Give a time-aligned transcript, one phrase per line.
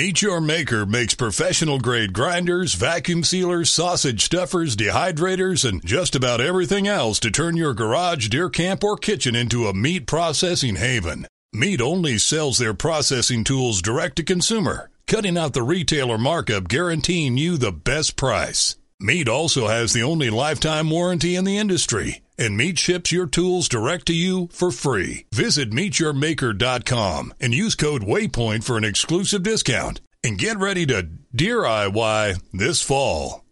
[0.00, 6.40] Meat Your Maker makes professional grade grinders, vacuum sealers, sausage stuffers, dehydrators, and just about
[6.40, 11.26] everything else to turn your garage, deer camp, or kitchen into a meat processing haven.
[11.52, 17.36] Meat only sells their processing tools direct to consumer, cutting out the retailer markup guaranteeing
[17.36, 18.76] you the best price.
[19.02, 23.66] Meat also has the only lifetime warranty in the industry, and Meat ships your tools
[23.66, 25.24] direct to you for free.
[25.32, 30.02] Visit meatyourmaker.com and use code WAYPOINT for an exclusive discount.
[30.22, 33.42] And get ready to deer IY this fall.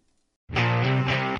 [0.53, 1.39] Hi,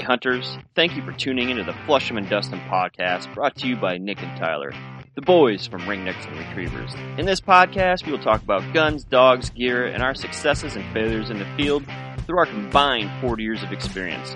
[0.00, 0.58] hunters.
[0.76, 4.22] Thank you for tuning into the Flushing and Dusting podcast brought to you by Nick
[4.22, 4.74] and Tyler,
[5.14, 6.92] the boys from Ringnecks and Retrievers.
[7.16, 11.30] In this podcast, we will talk about guns, dogs, gear, and our successes and failures
[11.30, 11.82] in the field
[12.32, 14.34] through our combined 40 years of experience.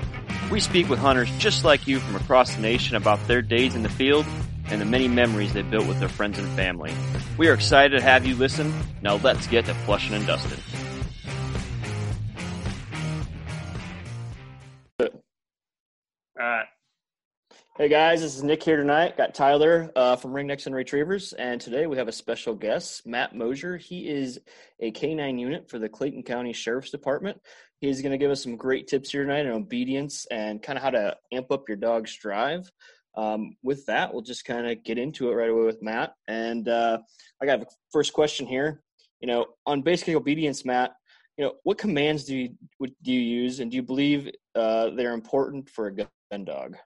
[0.52, 3.82] We speak with hunters just like you from across the nation about their days in
[3.82, 4.26] the field
[4.66, 6.92] and the many memories they built with their friends and family.
[7.38, 8.70] We are excited to have you listen.
[9.00, 10.60] Now let's get to Flushing and dusting.
[15.00, 15.08] All
[16.38, 16.66] right.
[17.78, 19.18] Hey guys, this is Nick here tonight.
[19.18, 23.34] Got Tyler uh, from Ringnecks and Retrievers, and today we have a special guest, Matt
[23.34, 23.76] Mosier.
[23.76, 24.40] He is
[24.80, 27.38] a K9 unit for the Clayton County Sheriff's Department.
[27.80, 30.82] He's going to give us some great tips here tonight on obedience and kind of
[30.82, 32.70] how to amp up your dog's drive.
[33.16, 36.14] Um, with that, we'll just kind of get into it right away with Matt.
[36.28, 36.98] And uh,
[37.42, 38.82] I got a first question here.
[39.20, 40.92] You know, on basic obedience, Matt,
[41.36, 42.48] you know, what commands do you
[43.02, 46.76] do you use, and do you believe uh, they're important for a gun dog?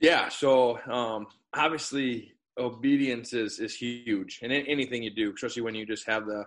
[0.00, 0.28] Yeah.
[0.28, 6.06] So um, obviously, obedience is is huge, and anything you do, especially when you just
[6.06, 6.44] have the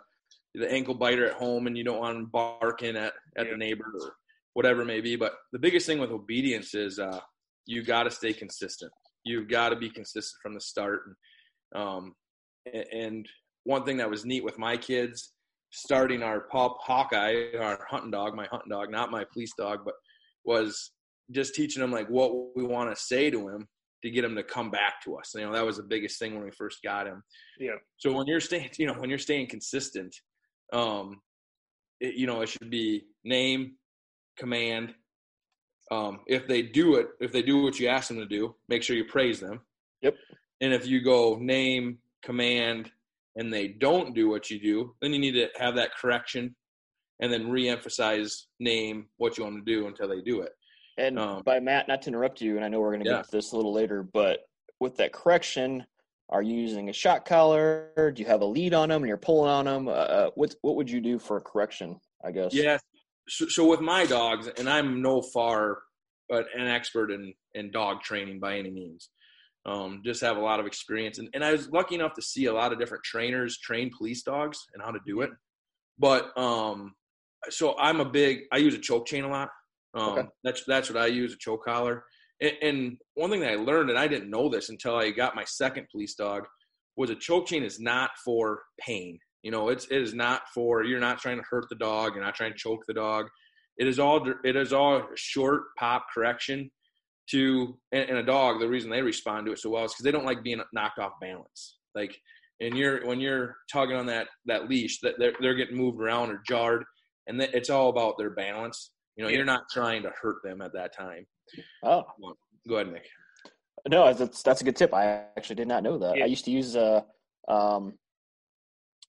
[0.53, 3.85] the ankle biter at home and you don't want them barking at at the neighbor
[4.01, 4.13] or
[4.53, 5.15] whatever it may be.
[5.15, 7.19] But the biggest thing with obedience is uh,
[7.65, 8.91] you got to stay consistent.
[9.23, 11.01] You've got to be consistent from the start.
[11.73, 12.15] And, um,
[12.91, 13.25] and
[13.63, 15.33] one thing that was neat with my kids
[15.71, 19.93] starting our pup Hawkeye, our hunting dog, my hunting dog, not my police dog, but
[20.43, 20.91] was
[21.31, 23.67] just teaching them like what we want to say to him
[24.03, 25.31] to get him to come back to us.
[25.33, 27.23] You know, that was the biggest thing when we first got him.
[27.59, 27.75] Yeah.
[27.97, 30.13] So when you're staying, you know, when you're staying consistent,
[30.71, 31.21] um,
[31.99, 33.73] it, you know, it should be name,
[34.37, 34.93] command.
[35.91, 38.81] Um, if they do it, if they do what you ask them to do, make
[38.81, 39.59] sure you praise them.
[40.01, 40.15] Yep.
[40.61, 42.91] And if you go name, command,
[43.35, 46.55] and they don't do what you do, then you need to have that correction
[47.19, 50.51] and then re-emphasize name what you want to do until they do it.
[50.97, 53.17] And um, by Matt, not to interrupt you, and I know we're going to yeah.
[53.17, 54.39] get to this a little later, but
[54.79, 55.85] with that correction,
[56.31, 58.11] are you using a shot collar?
[58.15, 59.87] Do you have a lead on them and you're pulling on them?
[59.87, 61.99] Uh, uh, what what would you do for a correction?
[62.23, 62.53] I guess.
[62.53, 62.77] Yeah.
[63.27, 65.79] So, so with my dogs, and I'm no far,
[66.29, 69.09] but an expert in in dog training by any means.
[69.63, 72.45] Um, just have a lot of experience, and, and I was lucky enough to see
[72.45, 75.29] a lot of different trainers train police dogs and how to do it.
[75.99, 76.95] But um,
[77.49, 78.43] so I'm a big.
[78.51, 79.49] I use a choke chain a lot.
[79.93, 80.27] Um, okay.
[80.43, 82.05] That's that's what I use a choke collar.
[82.41, 85.35] And, and one thing that I learned, and I didn't know this until I got
[85.35, 86.45] my second police dog,
[86.97, 89.19] was a choke chain is not for pain.
[89.43, 92.13] You know, it's it is not for you're not trying to hurt the dog.
[92.13, 93.27] You're not trying to choke the dog.
[93.77, 96.69] It is all it is all short pop correction
[97.31, 98.59] to and, and a dog.
[98.59, 100.99] The reason they respond to it so well is because they don't like being knocked
[100.99, 101.77] off balance.
[101.95, 102.15] Like
[102.61, 106.29] and you're when you're tugging on that that leash, that they're they're getting moved around
[106.29, 106.83] or jarred,
[107.27, 108.91] and it's all about their balance.
[109.15, 111.25] You know, you're not trying to hurt them at that time.
[111.83, 112.03] Oh,
[112.67, 113.07] go ahead, Nick.
[113.87, 114.93] No, that's that's a good tip.
[114.93, 116.17] I actually did not know that.
[116.17, 116.23] Yeah.
[116.23, 117.05] I used to use a
[117.47, 117.93] um,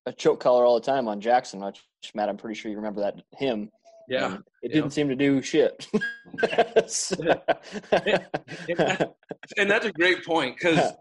[0.07, 1.83] a choke collar all the time on Jackson, which
[2.15, 3.71] Matt, I'm pretty sure you remember that him.
[4.09, 5.87] Yeah, it didn't seem to do shit.
[6.43, 6.77] and,
[9.57, 10.93] and, that's a great point because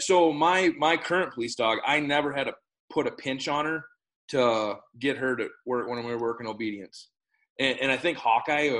[0.00, 2.54] so my my current police dog, I never had to
[2.90, 3.84] put a pinch on her
[4.28, 7.10] to get her to work when we were working obedience
[7.58, 8.70] and, and I think Hawkeye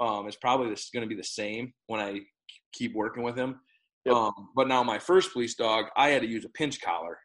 [0.00, 2.20] uh, um, is probably going to be the same when I
[2.72, 3.60] keep working with him.
[4.04, 4.14] Yep.
[4.14, 7.18] Um, but now my first police dog, I had to use a pinch collar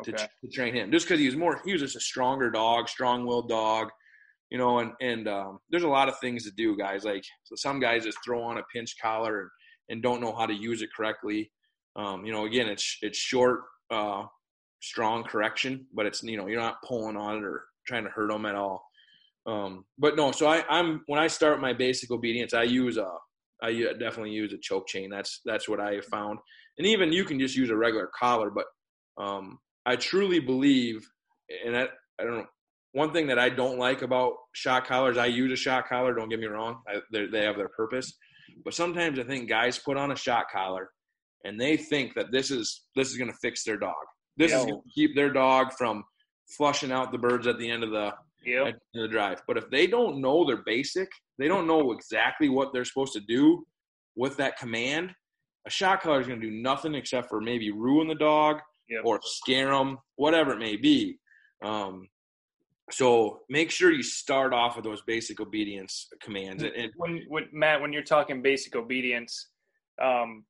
[0.00, 0.12] okay.
[0.12, 2.88] to, to, train him, just because he was more he was just a stronger dog,
[2.88, 3.88] strong-willed dog,
[4.50, 4.78] you know.
[4.78, 7.04] And and um, there's a lot of things to do, guys.
[7.04, 9.50] Like so some guys just throw on a pinch collar and,
[9.88, 11.50] and don't know how to use it correctly.
[11.96, 14.22] Um, you know, again, it's it's short, uh,
[14.80, 18.30] strong correction, but it's you know you're not pulling on it or trying to hurt
[18.30, 18.87] them at all.
[19.48, 23.08] Um, but no, so I, I'm when I start my basic obedience, I use a
[23.62, 25.08] I definitely use a choke chain.
[25.10, 26.38] That's that's what I have found.
[26.76, 28.66] And even you can just use a regular collar, but
[29.20, 31.04] um, I truly believe,
[31.64, 31.88] and I,
[32.20, 32.46] I don't know.
[32.92, 36.14] One thing that I don't like about shock collars, I use a shock collar.
[36.14, 38.12] Don't get me wrong; I, they have their purpose.
[38.64, 40.90] But sometimes I think guys put on a shock collar,
[41.44, 43.94] and they think that this is this is going to fix their dog.
[44.36, 46.04] This is going to keep their dog from
[46.56, 48.12] flushing out the birds at the end of the
[48.44, 48.78] yep.
[48.94, 49.42] the drive.
[49.46, 51.08] But if they don't know their basic,
[51.38, 53.66] they don't know exactly what they're supposed to do
[54.16, 55.12] with that command.
[55.66, 58.58] A shot caller is going to do nothing except for maybe ruin the dog
[58.88, 59.02] yep.
[59.04, 61.18] or scare them, whatever it may be.
[61.64, 62.08] Um,
[62.90, 66.62] so make sure you start off with those basic obedience commands.
[66.62, 69.48] And, when, when Matt, when you're talking basic obedience,
[70.02, 70.44] um,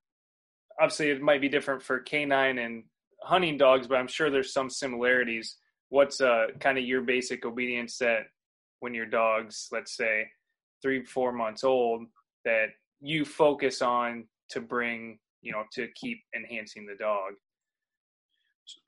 [0.80, 2.84] obviously it might be different for canine and
[3.22, 5.56] hunting dogs, but I'm sure there's some similarities.
[5.90, 8.26] What's uh, kind of your basic obedience that
[8.80, 10.28] when your dog's, let's say,
[10.82, 12.02] three, four months old,
[12.44, 12.66] that
[13.00, 17.34] you focus on to bring, you know, to keep enhancing the dog?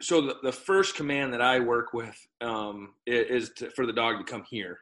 [0.01, 4.19] so the, the first command that I work with um, is to, for the dog
[4.19, 4.79] to come here.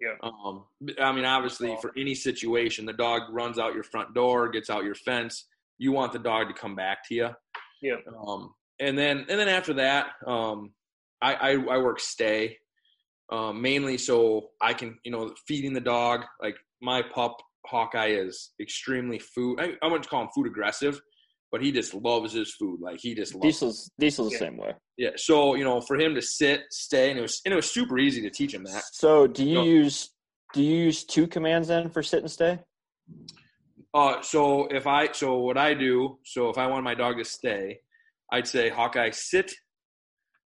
[0.00, 0.14] Yeah.
[0.22, 0.64] Um,
[1.00, 4.84] I mean, obviously, for any situation, the dog runs out your front door, gets out
[4.84, 5.46] your fence.
[5.78, 7.30] You want the dog to come back to you.
[7.80, 7.96] Yeah.
[8.26, 10.72] Um, and then and then after that, um,
[11.22, 12.56] I, I, I work stay,
[13.32, 16.22] um, mainly so I can you know feeding the dog.
[16.42, 17.36] Like my pup
[17.66, 19.60] Hawkeye is extremely food.
[19.60, 21.00] I, I wouldn't call him food aggressive
[21.52, 22.80] but he just loves his food.
[22.80, 24.74] Like he just loves Diesel's Diesel's the same way.
[24.96, 25.10] Yeah.
[25.16, 27.98] So you know, for him to sit, stay, and it was and it was super
[27.98, 28.82] easy to teach him that.
[28.92, 30.10] So do you so, use
[30.52, 32.58] do you use two commands then for sit and stay?
[33.94, 37.24] Uh, so if I so what I do, so if I want my dog to
[37.24, 37.78] stay,
[38.32, 39.52] I'd say Hawkeye sit,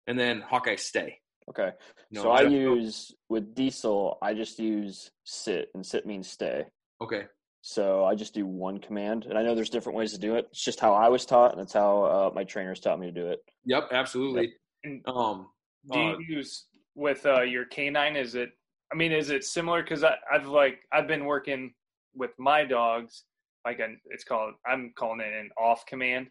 [0.06, 1.18] and then Hawkeye stay.
[1.48, 1.70] Okay.
[2.10, 6.64] No, so I, I use with Diesel, I just use sit, and sit means stay.
[7.00, 7.24] Okay.
[7.62, 10.46] So I just do one command, and I know there's different ways to do it.
[10.50, 13.12] It's just how I was taught, and it's how uh, my trainers taught me to
[13.12, 13.38] do it.
[13.64, 14.52] Yep, absolutely.
[14.84, 15.02] Yep.
[15.06, 15.46] Um,
[15.90, 16.66] do you uh, use
[16.96, 18.16] with uh, your canine?
[18.16, 18.50] Is it?
[18.92, 19.82] I mean, is it similar?
[19.82, 21.72] Because I've like I've been working
[22.14, 23.24] with my dogs,
[23.64, 24.54] like a, it's called.
[24.66, 26.26] I'm calling it an off command.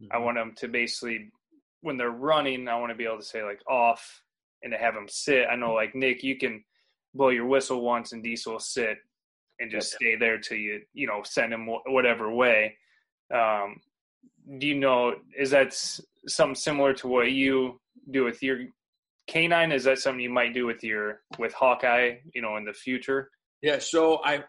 [0.00, 0.12] Mm-hmm.
[0.14, 1.30] I want them to basically,
[1.86, 4.22] when they're running, I want to be able to say like off,
[4.64, 5.46] and to have them sit.
[5.48, 6.64] I know, like Nick, you can
[7.14, 8.98] blow your whistle once, and Diesel will sit
[9.60, 12.76] and just stay there till you you know send him whatever way.
[13.32, 13.80] Um,
[14.58, 15.72] do you know is that
[16.26, 17.80] something similar to what you
[18.10, 18.58] do with your
[19.28, 19.70] canine?
[19.70, 22.16] Is that something you might do with your with Hawkeye?
[22.34, 23.30] You know, in the future.
[23.62, 23.78] Yeah.
[23.78, 24.42] So I,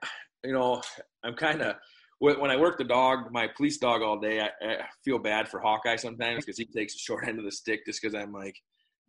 [0.44, 0.82] you know,
[1.24, 1.76] I'm kind of
[2.20, 5.60] when I work the dog, my police dog all day, I, I feel bad for
[5.60, 8.56] Hawkeye sometimes because he takes the short end of the stick just because I'm like,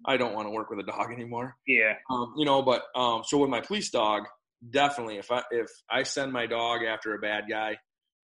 [0.04, 1.56] I don't want to work with a dog anymore.
[1.66, 1.94] Yeah.
[2.10, 4.24] Um, you know, but um, so with my police dog,
[4.70, 7.76] definitely if I if I send my dog after a bad guy,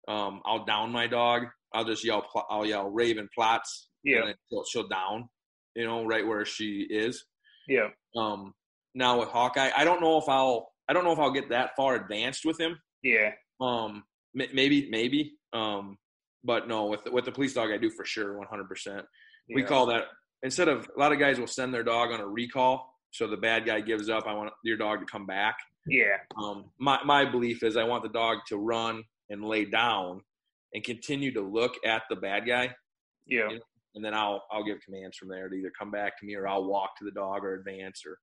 [0.07, 1.43] um, I'll down my dog.
[1.73, 3.89] I'll just yell I'll yell Raven Platz.
[4.03, 4.33] Yeah.
[4.49, 5.29] she'll, she'll down,
[5.75, 7.25] you know, right where she is.
[7.67, 7.87] Yeah.
[8.15, 8.53] Um.
[8.95, 11.71] Now with Hawkeye, I don't know if I'll I don't know if I'll get that
[11.75, 12.77] far advanced with him.
[13.01, 13.31] Yeah.
[13.61, 14.03] Um.
[14.33, 15.33] Maybe maybe.
[15.53, 15.97] Um.
[16.45, 19.05] But no, with the, with the police dog, I do for sure, one hundred percent.
[19.55, 20.07] We call that
[20.41, 22.97] instead of a lot of guys will send their dog on a recall.
[23.11, 24.25] So the bad guy gives up.
[24.27, 25.55] I want your dog to come back.
[25.87, 26.17] Yeah.
[26.37, 30.19] Um, my my belief is I want the dog to run and lay down
[30.73, 32.75] and continue to look at the bad guy.
[33.25, 33.49] Yeah.
[33.49, 33.63] You know,
[33.95, 36.45] and then I'll I'll give commands from there to either come back to me or
[36.45, 38.17] I'll walk to the dog or advance or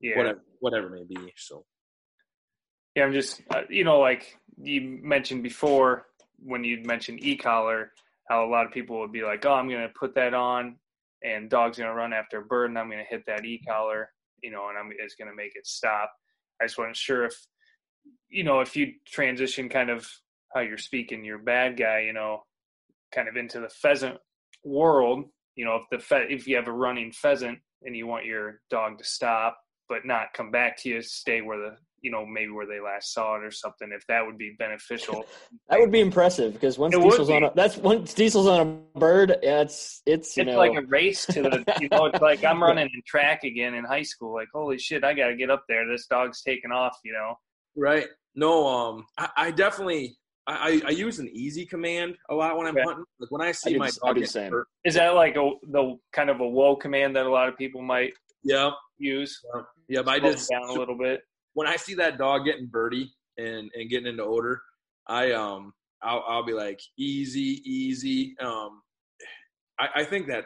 [0.00, 0.16] yeah.
[0.16, 1.32] whatever whatever may be.
[1.36, 1.64] So.
[2.94, 6.06] Yeah, I'm just uh, you know like you mentioned before
[6.38, 7.92] when you mentioned e-collar,
[8.28, 10.76] how a lot of people would be like, "Oh, I'm going to put that on,
[11.22, 14.10] and dog's going to run after a bird, and I'm going to hit that e-collar,
[14.42, 16.12] you know, and I'm it's going to make it stop."
[16.60, 17.34] I just wasn't sure if,
[18.28, 20.08] you know, if you transition kind of
[20.54, 22.44] how you're speaking, your bad guy, you know,
[23.12, 24.18] kind of into the pheasant
[24.64, 25.24] world.
[25.56, 28.60] You know, if the fe- if you have a running pheasant and you want your
[28.70, 32.52] dog to stop but not come back to you, stay where the you know maybe
[32.52, 33.90] where they last saw it or something.
[33.90, 35.24] If that would be beneficial,
[35.70, 38.98] that would be impressive because once it Diesel's on a that's once Diesel's on a
[38.98, 42.20] bird, yeah, it's it's you it's know, like a race to the you know it's
[42.20, 44.34] like I'm running in track again in high school.
[44.34, 45.88] Like holy shit, I got to get up there.
[45.88, 46.98] This dog's taking off.
[47.04, 47.34] You know.
[47.74, 48.06] Right.
[48.34, 48.66] No.
[48.66, 49.06] Um.
[49.18, 50.16] I, I definitely.
[50.46, 52.84] I, I use an easy command a lot when I'm okay.
[52.84, 53.06] hunting.
[53.18, 54.66] Like when I see I my dog get hurt.
[54.84, 57.80] Is that like a the kind of a whoa command that a lot of people
[57.80, 59.40] might yeah use?
[59.54, 61.22] Yeah, yeah but I just down a little bit
[61.54, 64.60] when I see that dog getting birdie and and getting into odor,
[65.08, 68.36] I um I'll I'll be like easy, easy.
[68.40, 68.82] Um,
[69.78, 70.44] I, I think that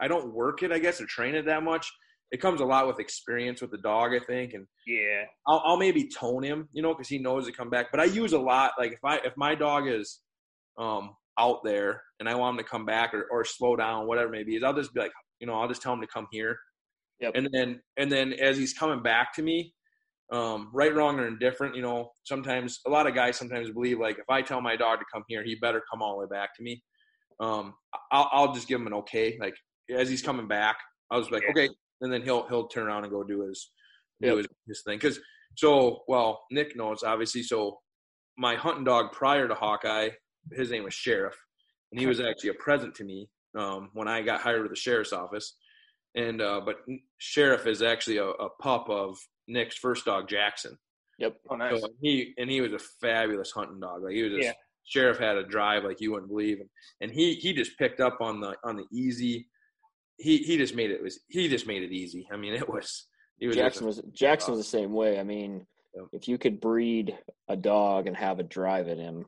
[0.00, 1.90] I don't work it, I guess, or train it that much.
[2.32, 5.76] It comes a lot with experience with the dog, I think, and yeah, I'll, I'll
[5.76, 7.86] maybe tone him, you know, because he knows to come back.
[7.92, 8.72] But I use a lot.
[8.78, 10.20] Like if I if my dog is
[10.78, 14.28] um out there and I want him to come back or, or slow down, whatever
[14.28, 16.06] it may be, is I'll just be like, you know, I'll just tell him to
[16.06, 16.58] come here.
[17.20, 17.32] Yep.
[17.34, 19.72] And then and then as he's coming back to me,
[20.32, 21.76] um, right, wrong, or indifferent.
[21.76, 24.98] You know, sometimes a lot of guys sometimes believe like if I tell my dog
[24.98, 26.82] to come here, he better come all the way back to me.
[27.40, 27.74] Um,
[28.10, 29.36] I'll, I'll just give him an okay.
[29.40, 29.54] Like
[29.90, 30.76] as he's coming back,
[31.10, 31.68] I'll just be like, okay,
[32.00, 33.70] and then he'll he'll turn around and go do his
[34.20, 34.32] yep.
[34.32, 34.98] do his, his thing.
[34.98, 35.20] Because
[35.54, 37.42] so well, Nick knows obviously.
[37.42, 37.78] So
[38.36, 40.10] my hunting dog prior to Hawkeye,
[40.52, 41.36] his name was Sheriff,
[41.92, 44.76] and he was actually a present to me um, when I got hired with the
[44.76, 45.56] sheriff's office.
[46.14, 46.76] And uh, but
[47.18, 50.78] Sheriff is actually a, a, pup of Nick's first dog, Jackson.
[51.18, 51.36] Yep.
[51.50, 51.80] Oh, nice.
[51.80, 54.02] So he and he was a fabulous hunting dog.
[54.02, 54.52] Like he was just yeah.
[54.84, 56.68] Sheriff had a drive like you wouldn't believe, and,
[57.00, 59.46] and he he just picked up on the on the easy.
[60.18, 62.28] He he just made it was he just made it easy.
[62.30, 63.06] I mean, it was.
[63.40, 65.18] was Jackson was Jackson was the same way.
[65.18, 65.66] I mean,
[66.12, 67.16] if you could breed
[67.48, 69.26] a dog and have a drive in him,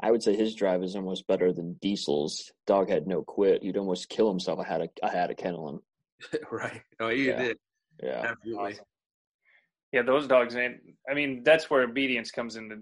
[0.00, 2.52] I would say his drive is almost better than Diesel's.
[2.66, 3.62] Dog had no quit.
[3.62, 4.58] He'd almost kill himself.
[4.58, 6.40] I had a I had to kennel him.
[6.50, 6.82] right.
[7.00, 7.42] Oh, you yeah.
[7.42, 7.58] did.
[8.02, 8.26] Yeah.
[8.30, 8.72] Absolutely.
[8.72, 8.84] Awesome.
[9.92, 10.54] Yeah, those dogs.
[10.54, 10.78] And
[11.10, 12.78] I mean, that's where obedience comes into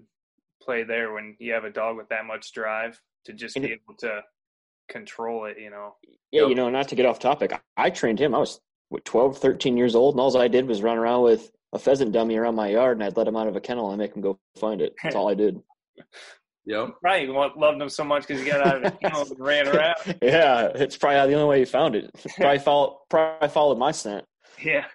[0.61, 0.83] play.
[0.83, 4.21] There, when you have a dog with that much drive to just be able to
[4.89, 5.57] control it.
[5.59, 5.95] You know.
[6.31, 6.49] Yeah, yep.
[6.49, 7.59] you know, not to get off topic.
[7.77, 8.35] I trained him.
[8.35, 8.59] I was
[8.89, 12.11] what 12, 13 years old, and all I did was run around with a pheasant
[12.11, 14.21] dummy around my yard, and I'd let him out of a kennel and make him
[14.21, 14.93] go find it.
[15.03, 15.61] That's all I did.
[16.67, 16.95] Yep.
[17.03, 17.27] Right.
[17.27, 20.17] You loved him so much because he got out of the kennel and ran around.
[20.21, 22.09] Yeah, it's probably the only way he found it.
[22.37, 24.25] Probably followed, probably followed my scent.
[24.59, 24.85] Yeah.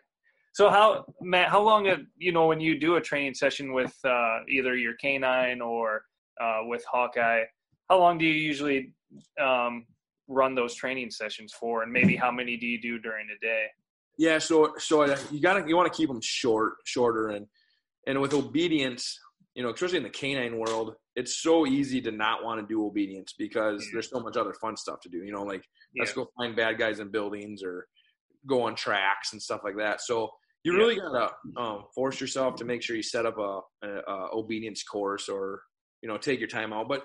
[0.60, 1.48] So how Matt?
[1.48, 1.86] How long?
[1.86, 6.02] Have, you know, when you do a training session with uh, either your canine or
[6.38, 7.44] uh, with Hawkeye,
[7.88, 8.92] how long do you usually
[9.40, 9.86] um,
[10.28, 13.68] run those training sessions for, and maybe how many do you do during the day?
[14.18, 17.46] Yeah, so so you got to you want to keep them short, shorter, and
[18.06, 19.18] and with obedience,
[19.54, 22.84] you know, especially in the canine world, it's so easy to not want to do
[22.84, 25.24] obedience because there's so much other fun stuff to do.
[25.24, 25.64] You know, like
[25.94, 26.02] yeah.
[26.02, 27.86] let's go find bad guys in buildings or
[28.46, 30.02] go on tracks and stuff like that.
[30.02, 30.30] So
[30.64, 31.02] you really yeah.
[31.12, 35.28] gotta um, force yourself to make sure you set up a, a, a, obedience course
[35.28, 35.62] or
[36.02, 36.88] you know take your time out.
[36.88, 37.02] But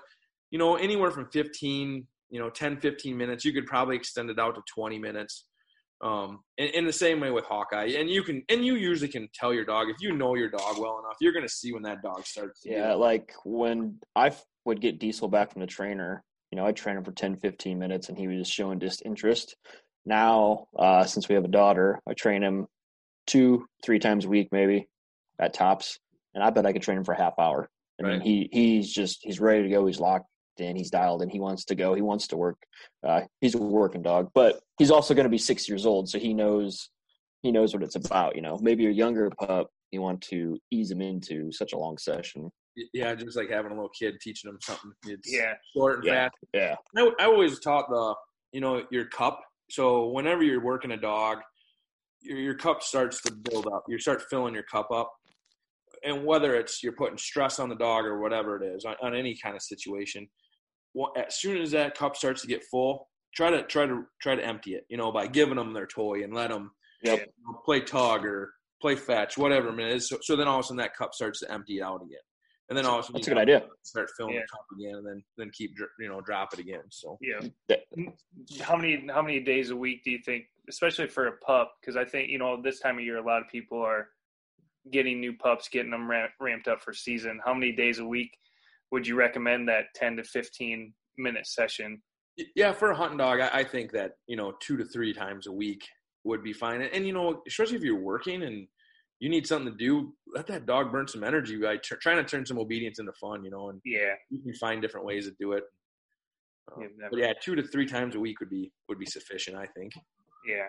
[0.50, 4.38] you know, anywhere from 15, you know, 10, 15 minutes, you could probably extend it
[4.38, 5.46] out to 20 minutes.
[6.02, 9.30] Um, in, in, the same way with Hawkeye, and you can, and you usually can
[9.34, 11.82] tell your dog if you know your dog well enough, you're going to see when
[11.84, 12.60] that dog starts.
[12.66, 14.32] yeah, like when I
[14.66, 17.78] would get Diesel back from the trainer, you know, I'd train him for 10, 15
[17.78, 19.56] minutes, and he was just showing disinterest.
[20.04, 22.66] Now, uh, since we have a daughter, I train him
[23.26, 24.88] two, three times a week, maybe
[25.38, 25.98] at tops,
[26.34, 27.68] and I bet I could train him for a half hour.
[28.00, 28.12] I right.
[28.12, 29.86] mean, he he's just he's ready to go.
[29.86, 30.26] He's locked
[30.58, 30.76] in.
[30.76, 31.28] He's dialed in.
[31.28, 31.94] He wants to go.
[31.94, 32.58] He wants to work.
[33.06, 36.18] Uh, he's a working dog, but he's also going to be six years old, so
[36.18, 36.90] he knows
[37.42, 38.36] he knows what it's about.
[38.36, 41.98] You know, maybe a younger pup, you want to ease him into such a long
[41.98, 42.50] session.
[42.92, 44.92] Yeah, just like having a little kid teaching him something.
[45.06, 46.28] It's yeah, short and yeah.
[46.28, 46.36] fast.
[46.52, 48.14] Yeah, I, I always taught the
[48.52, 49.40] you know your cup.
[49.70, 51.38] So whenever you're working a dog,
[52.26, 53.84] your, your cup starts to build up.
[53.88, 55.12] You start filling your cup up,
[56.04, 59.14] and whether it's you're putting stress on the dog or whatever it is on, on
[59.14, 60.28] any kind of situation,
[60.94, 64.34] well, as soon as that cup starts to get full, try to try to try
[64.34, 64.84] to empty it.
[64.88, 66.70] You know, by giving them their toy and let them
[67.02, 67.20] yep.
[67.20, 70.08] you know, play tug or play fetch, whatever it is.
[70.08, 72.18] So, so, then all of a sudden that cup starts to empty out again,
[72.68, 73.64] and then all of a that's a good idea.
[73.82, 74.40] Start filling yeah.
[74.40, 76.82] the cup again, and then then keep you know drop it again.
[76.90, 77.76] So yeah,
[78.60, 81.72] how many how many days a week do you think, especially for a pup?
[81.80, 84.08] Because I think you know this time of year a lot of people are
[84.90, 87.40] getting new pups, getting them ramped up for season.
[87.44, 88.36] How many days a week
[88.90, 92.00] would you recommend that 10 to 15 minute session?
[92.54, 95.52] Yeah, for a hunting dog, I, think that, you know, two to three times a
[95.52, 95.86] week
[96.24, 96.82] would be fine.
[96.82, 98.68] And, and, you know, especially if you're working and
[99.20, 102.24] you need something to do, let that dog burn some energy by t- trying to
[102.24, 105.34] turn some obedience into fun, you know, and yeah, you can find different ways to
[105.40, 105.64] do it.
[106.74, 109.56] Um, yeah, but yeah, two to three times a week would be would be sufficient,
[109.56, 109.92] I think.
[110.46, 110.66] Yeah.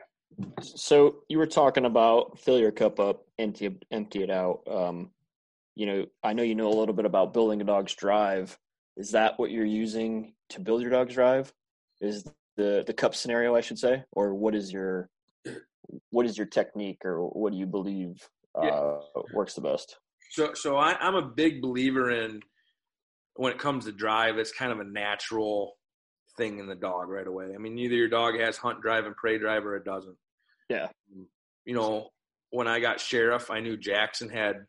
[0.62, 4.62] So you were talking about fill your cup up, empty empty it out.
[4.70, 5.12] Um,
[5.76, 8.58] you know, I know you know a little bit about building a dog's drive.
[8.96, 11.54] Is that what you're using to build your dog's drive?
[12.02, 12.24] Is
[12.56, 15.10] the the cup scenario, I should say, or what is your
[16.12, 19.22] what is your technique, or what do you believe uh, yeah.
[19.34, 19.98] works the best?
[20.32, 22.42] So, so I, I'm a big believer in
[23.38, 25.78] when it comes to drive, it's kind of a natural
[26.38, 27.54] thing in the dog right away.
[27.54, 30.18] I mean, either your dog has hunt drive and prey drive, or it doesn't.
[30.70, 30.88] Yeah.
[31.66, 32.10] You know,
[32.50, 34.66] when I got sheriff, I knew Jackson had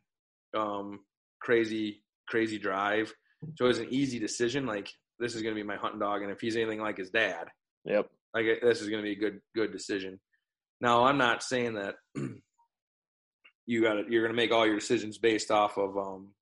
[0.57, 1.00] um,
[1.40, 3.12] crazy, crazy drive.
[3.57, 4.66] So it was an easy decision.
[4.66, 7.11] Like this is going to be my hunting dog, and if he's anything like his
[7.11, 7.47] dad,
[7.85, 10.21] yep, like this is going to be a good, good decision.
[10.80, 11.97] Now I'm not saying that
[13.69, 16.33] you got to you're going to make all your decisions based off of um,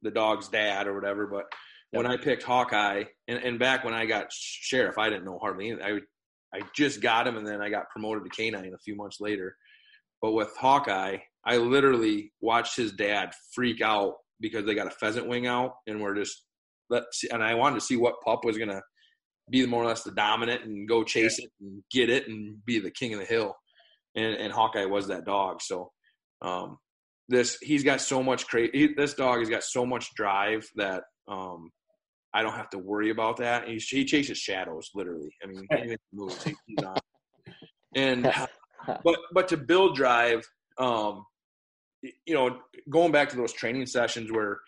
[0.00, 1.26] the dog's dad or whatever.
[1.26, 1.44] But
[1.92, 2.02] yep.
[2.02, 5.68] when I picked Hawkeye, and, and back when I got sheriff, I didn't know hardly
[5.68, 5.84] anything.
[5.84, 9.18] I I just got him, and then I got promoted to canine a few months
[9.20, 9.54] later.
[10.22, 15.28] But with Hawkeye, I literally watched his dad freak out because they got a pheasant
[15.28, 16.42] wing out, and we're just
[16.88, 17.22] let's.
[17.30, 18.80] And I wanted to see what pup was gonna
[19.50, 22.78] be more or less the dominant and go chase it and get it and be
[22.78, 23.54] the king of the hill.
[24.16, 25.60] and, and Hawkeye was that dog.
[25.60, 25.92] So
[26.42, 26.78] um,
[27.28, 28.94] this he's got so much crazy.
[28.96, 31.70] This dog has got so much drive that um,
[32.32, 33.68] I don't have to worry about that.
[33.68, 35.34] He, he chases shadows, literally.
[35.42, 36.44] I mean, he moves.
[36.44, 36.98] he's on.
[37.94, 38.24] And
[39.04, 40.46] but but to build drive,
[40.78, 41.24] um,
[42.02, 42.58] you know,
[42.90, 44.60] going back to those training sessions where,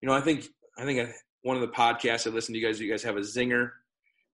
[0.00, 0.46] you know, I think
[0.78, 1.10] I think
[1.42, 3.70] one of the podcasts I listened to you guys, you guys have a zinger.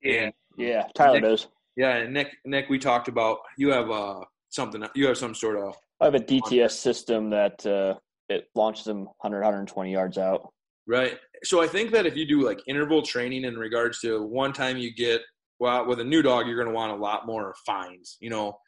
[0.04, 1.48] And yeah, Tyler Nick, does.
[1.76, 4.82] Yeah, and Nick, Nick, we talked about you have uh something.
[4.94, 5.74] You have some sort of.
[6.00, 7.94] I have a DTS system that uh,
[8.28, 10.52] it launches them 100, 120 yards out.
[10.86, 11.18] Right.
[11.44, 14.78] So I think that if you do like interval training in regards to one time
[14.78, 15.20] you get
[15.60, 18.16] well with a new dog, you're going to want a lot more fines.
[18.20, 18.58] You know,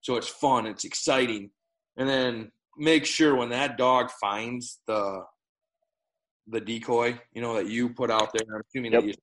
[0.00, 1.50] so it's fun, it's exciting,
[1.96, 5.22] and then make sure when that dog finds the
[6.46, 8.44] the decoy, you know, that you put out there.
[8.54, 9.02] I'm assuming yep.
[9.02, 9.14] that you.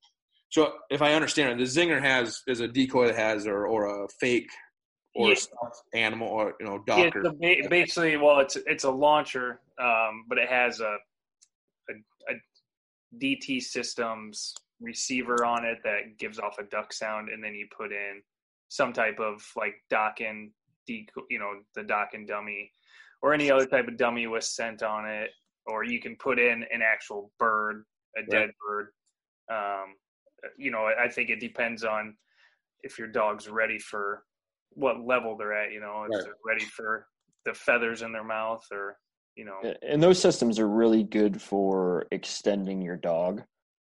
[0.50, 4.04] So if I understand it, the zinger has is a decoy that has or or
[4.04, 4.50] a fake
[5.14, 5.36] or yeah.
[5.94, 7.12] animal or you know dog.
[7.40, 10.96] Yeah, basically, well, it's it's a launcher, um, but it has a,
[11.90, 17.54] a, a DT systems receiver on it that gives off a duck sound, and then
[17.54, 18.22] you put in
[18.68, 20.50] some type of like Dokken,
[20.86, 22.70] decoy, you know, the Dokken dummy,
[23.20, 25.30] or any other type of dummy with scent on it,
[25.66, 27.84] or you can put in an actual bird,
[28.16, 28.30] a right.
[28.30, 28.88] dead bird.
[29.50, 29.94] Um,
[30.56, 32.16] you know, I think it depends on
[32.82, 34.24] if your dog's ready for
[34.74, 35.72] what level they're at.
[35.72, 36.24] You know, if right.
[36.24, 37.06] they're ready for
[37.44, 38.96] the feathers in their mouth, or
[39.36, 39.60] you know.
[39.86, 43.42] And those systems are really good for extending your dog.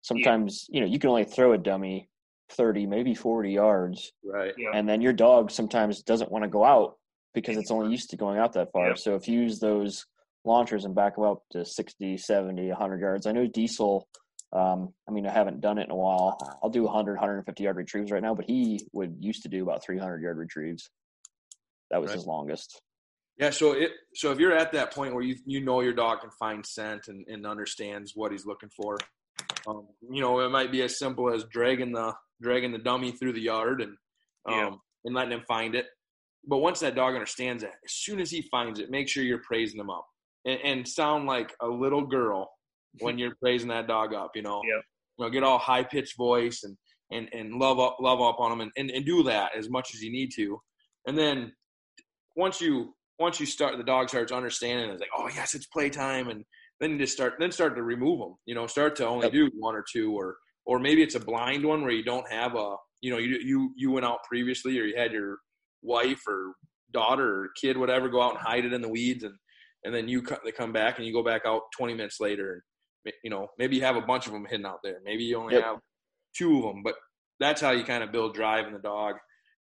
[0.01, 0.75] Sometimes yeah.
[0.79, 2.09] you know you can only throw a dummy
[2.53, 4.71] 30 maybe 40 yards right yeah.
[4.73, 6.97] and then your dog sometimes doesn't want to go out
[7.33, 8.89] because it's only used to going out that far.
[8.89, 8.97] Yep.
[8.97, 10.05] So if you use those
[10.43, 14.07] launchers and back them up to 60, 70, 100 yards, I know Diesel.
[14.53, 16.37] Um, I mean, I haven't done it in a while.
[16.61, 19.83] I'll do 100, 150 yard retrieves right now, but he would used to do about
[19.83, 20.89] 300 yard retrieves.
[21.89, 22.15] That was right.
[22.15, 22.81] his longest.
[23.37, 26.21] Yeah, so it so if you're at that point where you you know your dog
[26.21, 28.97] can find scent and, and understands what he's looking for,
[29.67, 33.33] um, you know it might be as simple as dragging the dragging the dummy through
[33.33, 33.95] the yard and
[34.45, 34.71] um, yeah.
[35.05, 35.85] and letting him find it
[36.47, 39.41] but once that dog understands that, as soon as he finds it, make sure you're
[39.45, 40.05] praising him up
[40.45, 42.51] and, and sound like a little girl
[42.99, 44.31] when you're praising that dog up.
[44.35, 44.83] You know, yep.
[45.17, 46.77] you know, get all high pitched voice and
[47.11, 49.93] and and love up love up on them and, and and do that as much
[49.93, 50.59] as you need to.
[51.07, 51.51] And then
[52.35, 54.89] once you once you start, the dog starts understanding.
[54.89, 56.43] It's like, oh yes, it's playtime, and
[56.79, 58.35] then you just start then start to remove them.
[58.45, 61.65] You know, start to only do one or two, or or maybe it's a blind
[61.65, 64.83] one where you don't have a you know you you you went out previously or
[64.83, 65.37] you had your
[65.81, 66.53] wife or
[66.93, 69.35] daughter or kid, whatever, go out and hide it in the weeds, and
[69.83, 72.61] and then you they come back and you go back out 20 minutes later, and
[73.23, 74.97] you know maybe you have a bunch of them hidden out there.
[75.03, 75.63] Maybe you only yep.
[75.63, 75.77] have
[76.35, 76.95] two of them, but
[77.39, 79.15] that's how you kind of build drive in the dog,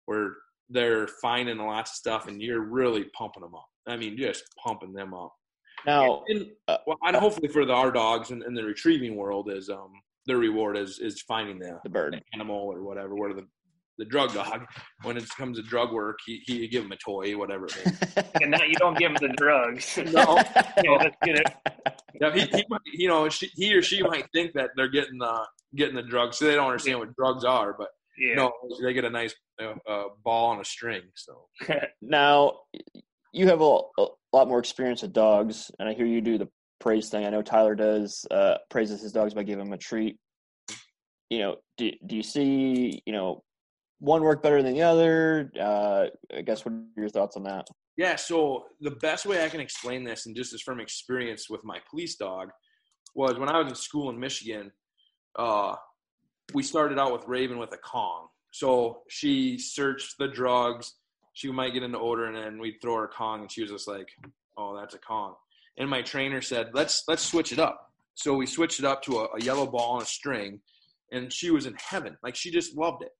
[0.06, 0.34] where
[0.68, 3.68] they're finding lots of stuff and you're really pumping them up.
[3.86, 5.32] I mean, just pumping them up.
[5.86, 9.50] Now, and, uh, well, and hopefully for the, our dogs in, in, the retrieving world
[9.50, 9.92] is um
[10.26, 13.46] their reward is is finding the, the bird the animal or whatever, where the
[13.98, 14.64] the drug dog.
[15.02, 18.24] When it comes to drug work, he, he give him a toy, whatever it is.
[18.42, 19.98] and now you don't give him the drugs.
[20.12, 20.40] no,
[20.84, 21.10] no.
[22.20, 25.18] Yeah, he, he might, you know, she, he or she might think that they're getting
[25.18, 27.74] the getting the drugs, so they don't understand what drugs are.
[27.76, 28.34] But yeah.
[28.34, 31.02] no, they get a nice uh, uh, ball on a string.
[31.14, 31.46] So
[32.00, 32.60] now
[33.32, 36.48] you have a, a, lot more experience with dogs, and I hear you do the
[36.80, 37.24] praise thing.
[37.24, 40.16] I know Tyler does uh, praises his dogs by giving them a treat.
[41.30, 43.42] You know, do, do you see, you know,
[43.98, 45.50] one work better than the other?
[45.58, 46.06] Uh,
[46.36, 47.68] I guess what are your thoughts on that?
[47.96, 51.64] Yeah, so the best way I can explain this, and just as from experience with
[51.64, 52.50] my police dog,
[53.14, 54.70] was when I was in school in Michigan.
[55.36, 55.74] Uh,
[56.54, 58.28] we started out with Raven with a Kong.
[58.52, 60.94] So she searched the drugs.
[61.34, 63.70] She might get into odor, and then we'd throw her a Kong, and she was
[63.70, 64.08] just like,
[64.56, 65.34] "Oh, that's a Kong."
[65.76, 69.18] And my trainer said, "Let's let's switch it up." So we switched it up to
[69.20, 70.60] a, a yellow ball on a string,
[71.12, 72.16] and she was in heaven.
[72.22, 73.12] Like she just loved it.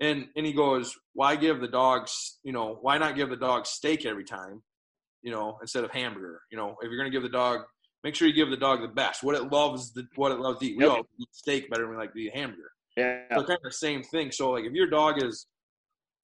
[0.00, 3.66] And and he goes, why give the dogs, you know, why not give the dog
[3.66, 4.62] steak every time,
[5.22, 6.40] you know, instead of hamburger?
[6.50, 7.60] You know, if you're gonna give the dog,
[8.04, 10.58] make sure you give the dog the best, what it loves, the, what it loves
[10.60, 10.76] to eat.
[10.76, 10.92] We yep.
[10.92, 12.70] all eat steak better than we like to eat hamburger.
[12.96, 14.32] Yeah, so kind of the same thing.
[14.32, 15.46] So like if your dog is,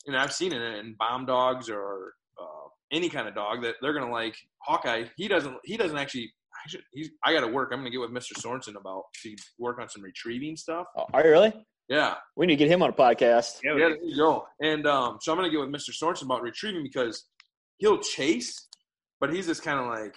[0.07, 3.77] you know, I've seen it in bomb dogs or uh, any kind of dog that
[3.81, 5.05] they're gonna like Hawkeye.
[5.17, 5.57] He doesn't.
[5.65, 6.33] He doesn't actually.
[6.55, 6.83] I should.
[6.93, 7.11] He's.
[7.25, 7.71] I got to work.
[7.73, 8.33] I'm gonna get with Mr.
[8.39, 10.87] Sorensen about to work on some retrieving stuff.
[10.97, 11.53] Oh, are you really?
[11.89, 12.17] Yeah.
[12.37, 13.61] We need to get him on a podcast.
[13.65, 14.47] Yeah, there you go.
[14.61, 15.91] And um, so I'm going to get with Mr.
[15.91, 17.25] Sorensen about retrieving because
[17.79, 18.69] he'll chase,
[19.21, 20.15] but he's just kind of like,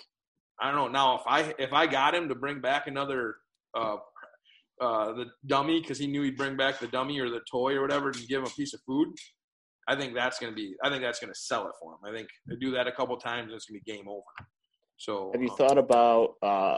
[0.59, 0.87] I don't know.
[0.89, 3.35] Now, if I if I got him to bring back another
[3.75, 3.95] uh,
[4.79, 7.81] uh, the dummy because he knew he'd bring back the dummy or the toy or
[7.81, 9.07] whatever to give him a piece of food,
[9.87, 10.75] I think that's going to be.
[10.83, 11.99] I think that's going to sell it for him.
[12.05, 14.21] I think they do that a couple times, and it's going to be game over.
[14.97, 16.77] So, have you um, thought about uh,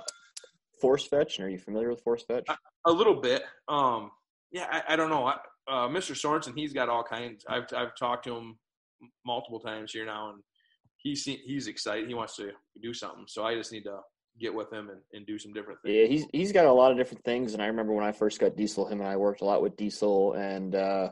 [0.79, 1.39] force fetch?
[1.39, 2.45] And are you familiar with force fetch?
[2.47, 3.43] A, a little bit.
[3.67, 4.12] Um,
[4.53, 5.25] yeah, I, I don't know.
[5.25, 5.33] I,
[5.67, 6.13] uh, Mr.
[6.13, 7.43] Sorensen, he's got all kinds.
[7.49, 8.57] I've I've talked to him
[9.25, 10.43] multiple times here now, and
[10.97, 12.07] he's he's excited.
[12.07, 13.25] He wants to do something.
[13.27, 13.99] So I just need to
[14.39, 15.95] get with him and, and do some different things.
[15.95, 17.53] Yeah, he's he's got a lot of different things.
[17.53, 19.75] And I remember when I first got Diesel, him and I worked a lot with
[19.75, 21.09] Diesel, and uh,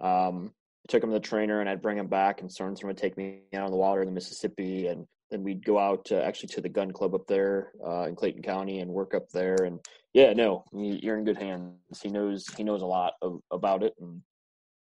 [0.00, 0.52] um,
[0.86, 3.16] I took him to the trainer, and I'd bring him back, and Sorensen would take
[3.16, 6.48] me out on the water in the Mississippi, and then we'd go out to, actually
[6.48, 9.56] to the gun club up there uh, in Clayton County and work up there.
[9.64, 9.78] And
[10.14, 11.74] yeah, no, you're in good hands.
[12.02, 14.22] He knows he knows a lot of, about it, and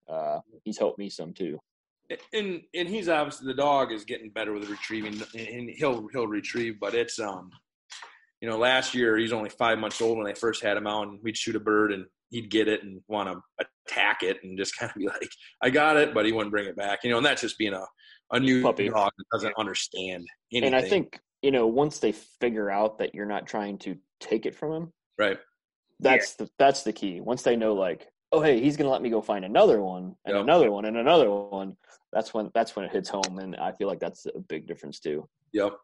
[0.09, 1.59] uh, he's helped me some too
[2.33, 6.79] and and he's obviously the dog is getting better with retrieving, and he'll he'll retrieve.
[6.79, 7.51] But it's um,
[8.41, 11.07] you know, last year he's only five months old when I first had him out,
[11.07, 14.57] and we'd shoot a bird and he'd get it and want to attack it and
[14.57, 15.29] just kind of be like,
[15.61, 16.99] "I got it," but he wouldn't bring it back.
[17.03, 17.85] You know, and that's just being a
[18.31, 20.73] a new puppy dog that doesn't understand anything.
[20.73, 24.45] And I think you know once they figure out that you're not trying to take
[24.45, 25.37] it from him, right?
[25.99, 26.45] That's yeah.
[26.45, 27.21] the that's the key.
[27.21, 30.35] Once they know, like, oh hey, he's gonna let me go find another one and
[30.35, 30.43] yep.
[30.43, 31.75] another one and another one
[32.11, 34.99] that's when that's when it hits home and i feel like that's a big difference
[34.99, 35.77] too yep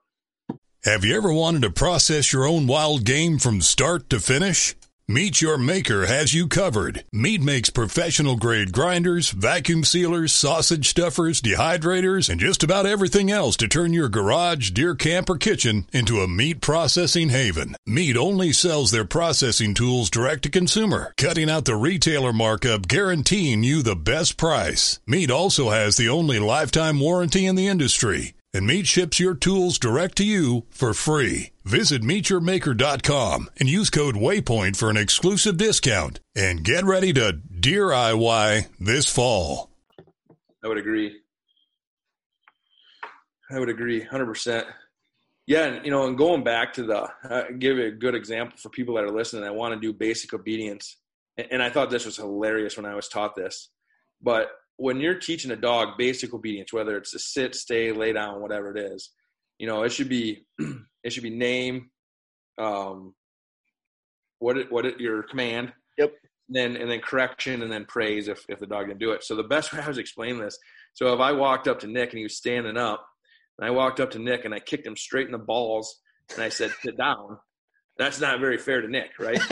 [0.84, 4.76] have you ever wanted to process your own wild game from start to finish
[5.10, 7.04] Meat Your Maker has you covered.
[7.12, 13.58] Meat makes professional grade grinders, vacuum sealers, sausage stuffers, dehydrators, and just about everything else
[13.58, 17.76] to turn your garage, deer camp, or kitchen into a meat processing haven.
[17.86, 23.62] Meat only sells their processing tools direct to consumer, cutting out the retailer markup, guaranteeing
[23.62, 25.02] you the best price.
[25.06, 29.80] Meat also has the only lifetime warranty in the industry and Meat ships your tools
[29.80, 31.52] direct to you for free.
[31.66, 36.20] Visit meatyourmaker.com and use code WAYPOINT for an exclusive discount.
[36.36, 39.70] And get ready to deer IY this fall.
[40.64, 41.18] I would agree.
[43.52, 44.66] I would agree 100%.
[45.46, 48.70] Yeah, and you know, and going back to the uh, give a good example for
[48.70, 49.44] people that are listening.
[49.44, 50.96] I want to do basic obedience,
[51.38, 53.70] and I thought this was hilarious when I was taught this.
[54.22, 54.48] But
[54.84, 58.76] when you're teaching a dog basic obedience, whether it's a sit, stay, lay down, whatever
[58.76, 59.12] it is,
[59.58, 60.46] you know, it should be
[61.06, 61.90] it should be name,
[62.58, 63.16] um,
[64.40, 65.72] what it, what it, your command.
[65.98, 66.12] Yep.
[66.50, 69.24] And then and then correction and then praise if if the dog didn't do it.
[69.24, 70.58] So the best way I was explaining this.
[70.96, 73.06] So if I walked up to Nick and he was standing up,
[73.58, 76.02] and I walked up to Nick and I kicked him straight in the balls,
[76.34, 77.38] and I said, "Sit down."
[77.98, 79.40] That's not very fair to Nick, right?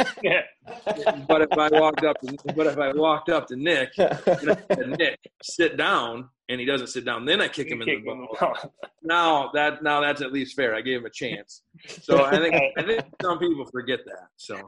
[1.27, 4.12] But if I walked up, to, but if I walked up to Nick and
[4.51, 7.88] I said, "Nick, sit down," and he doesn't sit down, then I kick him in
[7.88, 8.56] the ball.
[9.04, 10.75] Now that now that's at least fair.
[10.75, 11.63] I gave him a chance.
[11.88, 14.27] So I think I think some people forget that.
[14.38, 14.62] So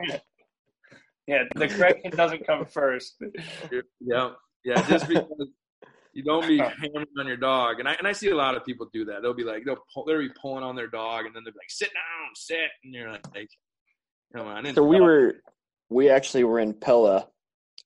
[1.27, 3.21] yeah, the correction doesn't come first.
[4.01, 4.31] Yeah,
[4.65, 5.47] yeah, just because.
[6.15, 8.63] You don't be hammering on your dog, and I and I see a lot of
[8.63, 9.23] people do that.
[9.23, 11.57] They'll be like they'll pull, they'll be pulling on their dog, and then they'll be
[11.57, 13.49] like, "Sit down, sit," and you're like,
[14.35, 14.73] Come on.
[14.73, 15.35] So we were,
[15.89, 17.27] we actually were in Pella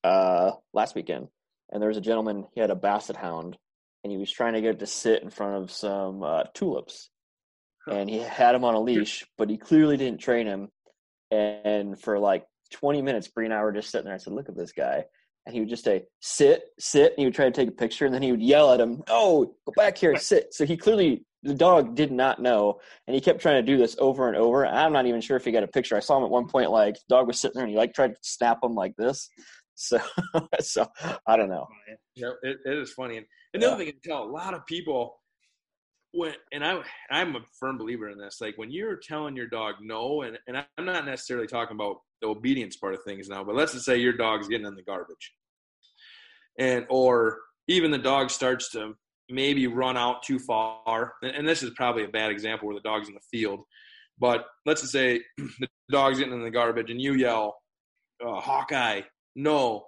[0.03, 1.27] uh, last weekend,
[1.71, 2.45] and there was a gentleman.
[2.53, 3.57] He had a basset hound,
[4.03, 7.09] and he was trying to get it to sit in front of some uh, tulips,
[7.89, 10.69] and he had him on a leash, but he clearly didn't train him.
[11.31, 14.13] And for like 20 minutes, Bree and I were just sitting there.
[14.13, 15.03] I said, "Look at this guy."
[15.45, 17.13] And he would just say, sit, sit.
[17.13, 18.05] And he would try to take a picture.
[18.05, 20.53] And then he would yell at him, no, go back here, sit.
[20.53, 23.95] So he clearly the dog did not know, and he kept trying to do this
[23.99, 24.65] over and over.
[24.65, 25.95] I'm not even sure if he got a picture.
[25.95, 27.93] I saw him at one point, like the dog was sitting there, and he like
[27.93, 29.29] tried to snap him like this.
[29.79, 29.99] So,
[30.59, 30.87] so
[31.27, 31.67] I don't know.
[32.15, 33.17] Yeah, it, it is funny.
[33.17, 33.91] And another yeah.
[33.91, 35.21] thing I tell a lot of people
[36.13, 38.41] when, and I, I'm a firm believer in this.
[38.41, 42.27] Like when you're telling your dog no, and and I'm not necessarily talking about the
[42.27, 45.35] obedience part of things now, but let's just say your dog's getting in the garbage,
[46.57, 48.95] and or even the dog starts to
[49.29, 51.13] maybe run out too far.
[51.21, 53.61] And this is probably a bad example where the dog's in the field.
[54.19, 57.55] But let's just say the dog's getting in the garbage and you yell,
[58.25, 59.01] uh, Hawkeye,
[59.35, 59.85] no.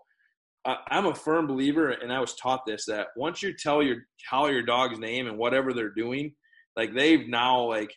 [0.65, 3.95] I'm a firm believer, and I was taught this that once you tell your
[4.29, 6.35] tell your dog's name and whatever they're doing,
[6.75, 7.91] like they've now like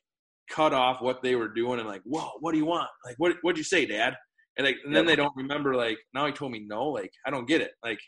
[0.49, 2.89] cut off what they were doing and like, whoa, what do you want?
[3.05, 4.17] Like, what what'd you say, Dad?
[4.57, 5.75] And like, and then they don't remember.
[5.75, 6.89] Like, now he told me no.
[6.89, 7.73] Like, I don't get it.
[7.85, 8.01] Like,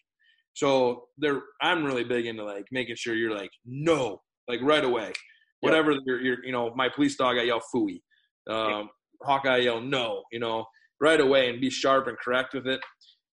[0.55, 5.13] so there, I'm really big into like making sure you're like no, like right away.
[5.61, 8.03] Whatever you're, you're, you know, my police dog, I yell fooey.
[8.49, 8.87] Um, yep.
[9.23, 10.67] Hawkeye yell no, you know,
[11.01, 12.81] right away and be sharp and correct with it.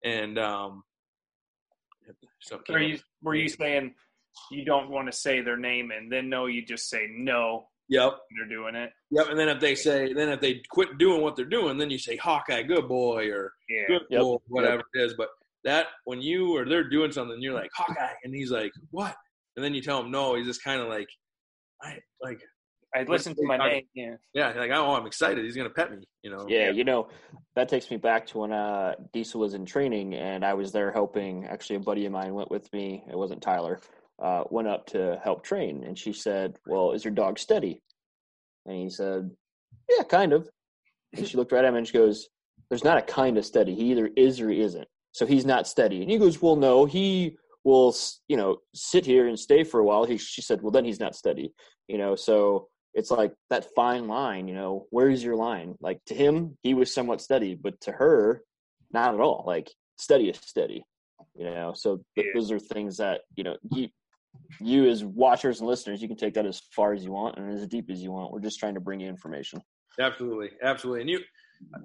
[0.05, 0.83] And um,
[2.41, 3.95] so are you were you saying
[4.51, 7.67] you don't want to say their name and then no, you just say no.
[7.89, 8.93] Yep, they're doing it.
[9.11, 11.91] Yep, and then if they say, then if they quit doing what they're doing, then
[11.91, 13.83] you say Hawkeye, good boy, or yeah.
[13.89, 14.21] good yep.
[14.21, 14.85] boy, whatever yep.
[14.95, 15.15] it is.
[15.19, 15.31] But
[15.65, 19.15] that when you or they're doing something, you're like Hawkeye, and he's like, what?
[19.57, 20.37] And then you tell him no.
[20.37, 21.09] He's just kind of like,
[21.83, 22.41] I like.
[22.95, 23.85] I listened to my name.
[23.95, 24.17] Yeah.
[24.35, 24.53] Yeah.
[24.57, 25.45] Like, oh, I'm excited.
[25.45, 25.99] He's gonna pet me.
[26.23, 26.47] You know.
[26.49, 26.71] Yeah.
[26.71, 27.09] You know,
[27.55, 30.91] that takes me back to when uh, Diesel was in training, and I was there
[30.91, 31.47] helping.
[31.47, 33.05] Actually, a buddy of mine went with me.
[33.09, 33.81] It wasn't Tyler.
[34.21, 37.81] Uh, went up to help train, and she said, "Well, is your dog steady?"
[38.67, 39.31] And he said,
[39.89, 40.49] "Yeah, kind of."
[41.17, 42.29] And she looked right at him and she goes,
[42.69, 43.75] "There's not a kind of steady.
[43.75, 44.89] He either is or he isn't.
[45.13, 47.95] So he's not steady." And he goes, "Well, no, he will,
[48.29, 51.01] you know, sit here and stay for a while." He, she said, "Well, then he's
[51.01, 51.53] not steady."
[51.89, 54.49] You know, so it's like that fine line.
[54.49, 55.75] You know, where's your line?
[55.81, 58.43] Like to him, he was somewhat steady, but to her,
[58.93, 59.45] not at all.
[59.47, 60.85] Like steady is steady.
[61.37, 63.89] You know, so th- those are things that you know you
[64.61, 67.51] you as watchers and listeners, you can take that as far as you want and
[67.53, 68.33] as deep as you want.
[68.33, 69.61] We're just trying to bring you information.
[69.99, 71.01] Absolutely, absolutely.
[71.03, 71.21] And you,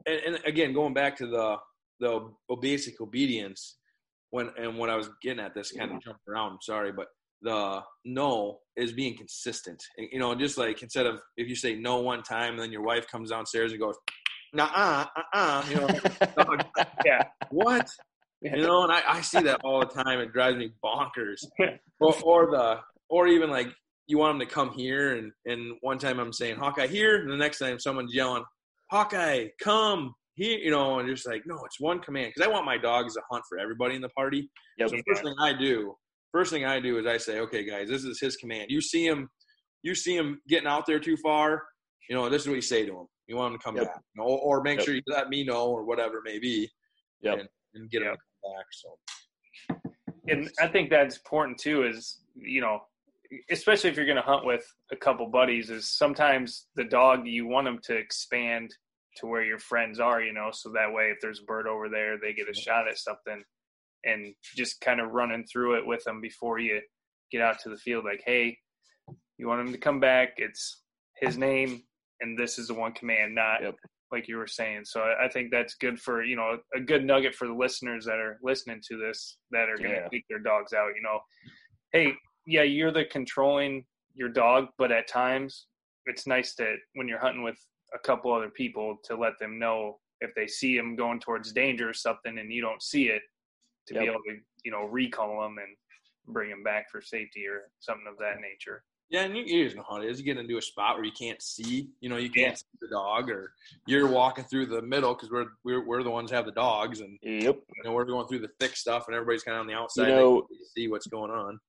[0.06, 1.58] and, and again, going back to the
[2.00, 2.30] the
[2.62, 3.78] basic obedience,
[4.32, 6.54] when and when I was getting at this, kind of jumped around.
[6.54, 7.08] I'm sorry, but
[7.42, 9.82] the no is being consistent.
[9.98, 12.84] You know, just like instead of if you say no one time, and then your
[12.84, 13.96] wife comes downstairs and goes,
[14.54, 15.88] nah, uh, uh, uh, you know,
[17.06, 17.90] yeah, what?
[18.42, 20.20] You know, and I, I see that all the time.
[20.20, 21.44] It drives me bonkers.
[22.00, 22.80] or, or the,
[23.10, 23.68] or even like
[24.08, 27.32] you want them to come here and and one time I'm saying Hawkeye here, and
[27.32, 28.44] the next time someone's yelling
[28.92, 32.66] Hawkeye come here, you know, and just like no, it's one command because I want
[32.66, 34.50] my dogs to hunt for everybody in the party.
[34.78, 34.90] Yep.
[34.90, 35.96] So first thing I do,
[36.32, 38.68] first thing I do is I say, okay, guys, this is his command.
[38.70, 39.30] You see him,
[39.84, 41.64] you see him getting out there too far,
[42.10, 43.08] you know, this is what you say to him.
[43.28, 43.86] You want him to come yep.
[43.86, 44.86] back, you know, or make yep.
[44.86, 46.70] sure you let me know or whatever it may be,
[47.22, 47.40] yep.
[47.40, 48.66] and, and get him to come back.
[48.72, 49.92] So,
[50.28, 51.84] and I think that's important too.
[51.84, 52.82] Is you know
[53.50, 57.48] especially if you're going to hunt with a couple buddies is sometimes the dog you
[57.48, 58.72] want them to expand
[59.18, 61.90] to where your friends are you know so that way if there's a bird over
[61.90, 63.44] there they get a shot at something
[64.04, 66.80] and just kind of running through it with them before you
[67.32, 68.58] get out to the field like hey
[69.38, 70.82] you want him to come back it's
[71.18, 71.82] his name
[72.22, 73.76] and this is the one command not yep.
[74.12, 77.34] like you were saying so i think that's good for you know a good nugget
[77.34, 80.08] for the listeners that are listening to this that are going to yeah.
[80.10, 81.20] take their dogs out you know
[81.92, 82.14] hey
[82.46, 85.68] yeah, you're the controlling your dog, but at times
[86.06, 87.58] it's nice that when you're hunting with
[87.96, 91.90] a couple other people to let them know if they see him going towards danger
[91.90, 93.22] or something and you don't see it
[93.88, 94.04] to yep.
[94.04, 95.76] be able to you know recall them and
[96.28, 98.84] bring them back for safety or something of that nature.
[99.12, 100.18] Yeah, and you, you know how it is.
[100.18, 102.56] You get into a spot where you can't see, you know, you can't yeah.
[102.56, 103.52] see the dog, or
[103.86, 107.20] you're walking through the middle because we're, we're we're the ones have the dogs, and
[107.22, 109.76] yep, you know, we're going through the thick stuff, and everybody's kind of on the
[109.76, 110.08] outside.
[110.08, 111.60] You know, see what's going on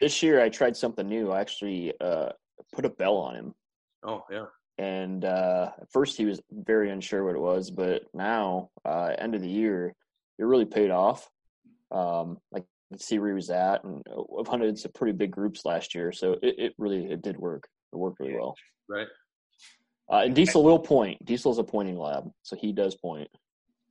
[0.00, 1.30] this year I tried something new.
[1.30, 2.30] I actually uh,
[2.72, 3.54] put a bell on him.
[4.04, 4.46] Oh yeah.
[4.78, 9.34] And uh, at first he was very unsure what it was, but now uh, end
[9.34, 9.94] of the year,
[10.38, 11.28] it really paid off.
[11.90, 12.64] Um, like
[12.98, 14.02] see where he was at, and
[14.38, 17.68] I've hunted some pretty big groups last year, so it, it really it did work.
[17.92, 18.54] It worked really well.
[18.88, 19.06] Right.
[20.10, 21.24] Uh, and Diesel will point.
[21.24, 23.28] Diesel's a pointing lab, so he does point.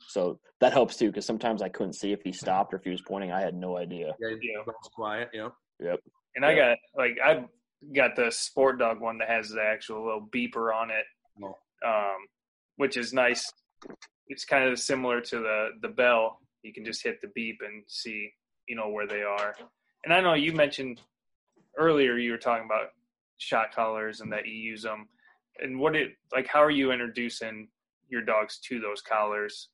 [0.08, 2.92] So that helps too, because sometimes I couldn't see if he stopped or if he
[2.92, 3.32] was pointing.
[3.32, 4.14] I had no idea.
[4.20, 4.74] Yeah, yeah.
[4.94, 5.30] quiet.
[5.34, 5.50] Yeah.
[5.82, 6.00] Yep.
[6.36, 7.46] And I got like I
[7.94, 11.06] got the sport dog one that has the actual little beeper on it,
[11.44, 11.58] oh.
[11.86, 12.18] um,
[12.78, 13.52] which is nice.
[14.28, 16.40] It's kind of similar to the the bell.
[16.64, 18.32] You can just hit the beep and see
[18.68, 19.56] you know where they are.
[20.04, 21.02] And I know you mentioned
[21.78, 22.88] earlier you were talking about
[23.38, 25.08] shot collars and that you use them.
[25.60, 26.48] And what it like?
[26.48, 27.68] How are you introducing
[28.10, 29.70] your dogs to those collars?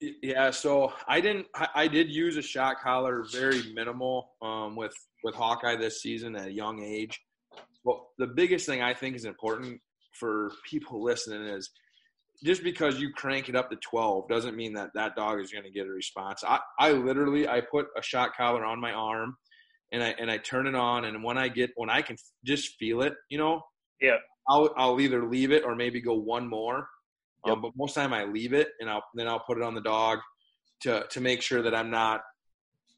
[0.00, 1.46] Yeah, so I didn't.
[1.74, 6.48] I, did use a shot collar, very minimal, um, with with Hawkeye this season at
[6.48, 7.18] a young age.
[7.84, 9.80] Well, the biggest thing I think is important
[10.18, 11.70] for people listening is
[12.44, 15.64] just because you crank it up to 12 doesn't mean that that dog is going
[15.64, 16.42] to get a response.
[16.46, 19.36] I, I literally I put a shot collar on my arm
[19.92, 22.76] and I and I turn it on and when I get when I can just
[22.78, 23.62] feel it, you know,
[24.00, 24.16] yeah,
[24.48, 26.88] I'll I'll either leave it or maybe go one more
[27.46, 27.56] Yep.
[27.56, 29.80] Um, but most time I leave it and I'll then I'll put it on the
[29.80, 30.18] dog
[30.82, 32.22] to to make sure that I'm not,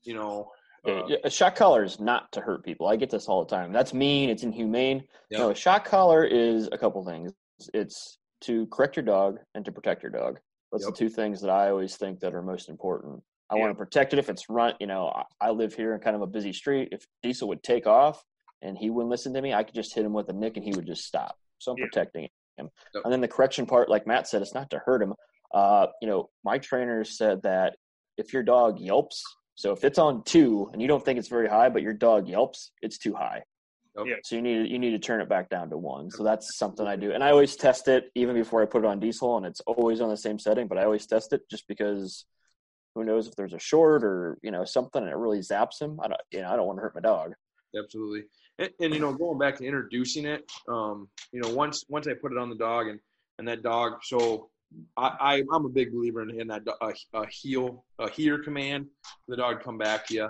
[0.04, 0.50] you know.
[0.86, 2.86] Uh, a shot collar is not to hurt people.
[2.86, 3.72] I get this all the time.
[3.72, 4.30] That's mean.
[4.30, 5.04] It's inhumane.
[5.30, 5.40] Yep.
[5.40, 7.32] No, a shot collar is a couple things.
[7.74, 10.38] It's to correct your dog and to protect your dog.
[10.72, 10.94] That's yep.
[10.94, 13.22] the two things that I always think that are most important.
[13.48, 14.74] I want to protect it if it's run.
[14.80, 16.88] You know, I, I live here in kind of a busy street.
[16.90, 18.22] If Diesel would take off
[18.62, 20.64] and he wouldn't listen to me, I could just hit him with a nick and
[20.64, 21.36] he would just stop.
[21.58, 22.68] So I'm protecting him.
[22.94, 23.04] Yep.
[23.04, 25.14] And then the correction part, like Matt said, it's not to hurt him.
[25.54, 27.76] Uh, you know, my trainer said that
[28.18, 29.22] if your dog yelps,
[29.56, 32.28] so if it's on two and you don't think it's very high, but your dog
[32.28, 33.42] yelps, it's too high.
[34.04, 34.18] Yep.
[34.24, 36.10] So you need you need to turn it back down to one.
[36.10, 38.86] So that's something I do, and I always test it even before I put it
[38.86, 40.68] on diesel, and it's always on the same setting.
[40.68, 42.26] But I always test it just because
[42.94, 45.98] who knows if there's a short or you know something and it really zaps him.
[46.02, 47.32] I don't you know I don't want to hurt my dog.
[47.74, 48.24] Absolutely,
[48.58, 52.12] and, and you know going back to introducing it, um, you know once once I
[52.12, 53.00] put it on the dog and
[53.38, 54.50] and that dog so
[54.96, 58.38] I, I am a big believer in, in that uh, a, a heel a here
[58.38, 58.86] command.
[59.28, 60.28] The dog come back to you,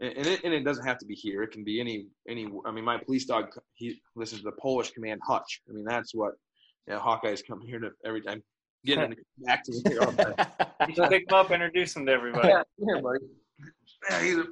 [0.00, 1.42] and, and it, and it doesn't have to be here.
[1.42, 2.48] It can be any any.
[2.66, 5.62] I mean, my police dog he listens to the Polish command hutch.
[5.68, 6.34] I mean, that's what
[6.86, 8.42] yeah, Hawkeyes come here to every time
[8.84, 9.82] getting back to me.
[10.88, 12.48] you should pick him up, introduce him to everybody.
[12.48, 13.18] Yeah, here, buddy.
[14.08, 14.44] Yeah, he's a,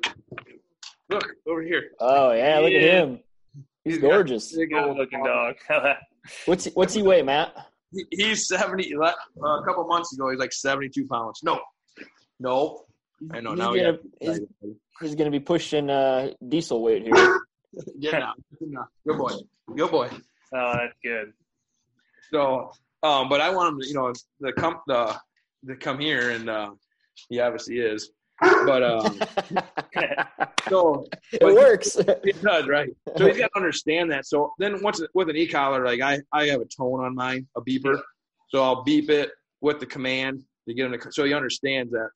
[1.10, 1.90] look over here.
[2.00, 2.78] Oh yeah, look yeah.
[2.78, 3.20] at him.
[3.84, 4.54] He's, he's gorgeous.
[4.54, 5.56] Good looking dog.
[6.46, 7.54] what's he, what's he weigh, Matt?
[8.10, 11.40] He's 70 uh, a couple months ago he's like 72 pounds.
[11.42, 11.60] No
[12.40, 12.84] no.
[13.32, 14.40] I know he's now gonna, he's,
[15.00, 17.40] he's, gonna be pushing uh, diesel weight here.
[18.00, 19.32] Get out good boy
[19.76, 20.08] good boy.
[20.54, 21.32] Oh that's good.
[22.32, 22.70] So
[23.02, 25.16] um but i want him to you know the come the
[25.66, 26.70] to come here and uh
[27.28, 29.18] he obviously is but um
[30.68, 31.96] so it works.
[31.96, 32.90] it does right.
[33.16, 34.26] So he's got to understand that.
[34.26, 37.60] So then once with an e-collar like i i have a tone on mine a
[37.60, 38.00] beeper.
[38.50, 42.10] So i'll beep it with the command to get him to so he understands that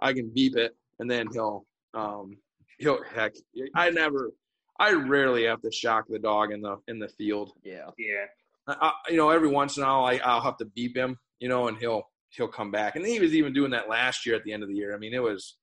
[0.00, 2.36] i can beep it and then he'll um
[2.78, 3.34] he'll heck
[3.74, 4.30] i never
[4.78, 7.52] i rarely have to shock the dog in the in the field.
[7.62, 7.90] Yeah.
[7.98, 8.26] Yeah.
[8.68, 11.48] I, you know every once in a while I, i'll have to beep him you
[11.48, 12.96] know and he'll he'll come back.
[12.96, 14.94] And he was even doing that last year at the end of the year.
[14.94, 15.56] I mean, it was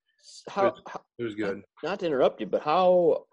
[0.50, 0.82] how, it was,
[1.20, 1.64] it was good.
[1.84, 3.26] Not to interrupt you, but how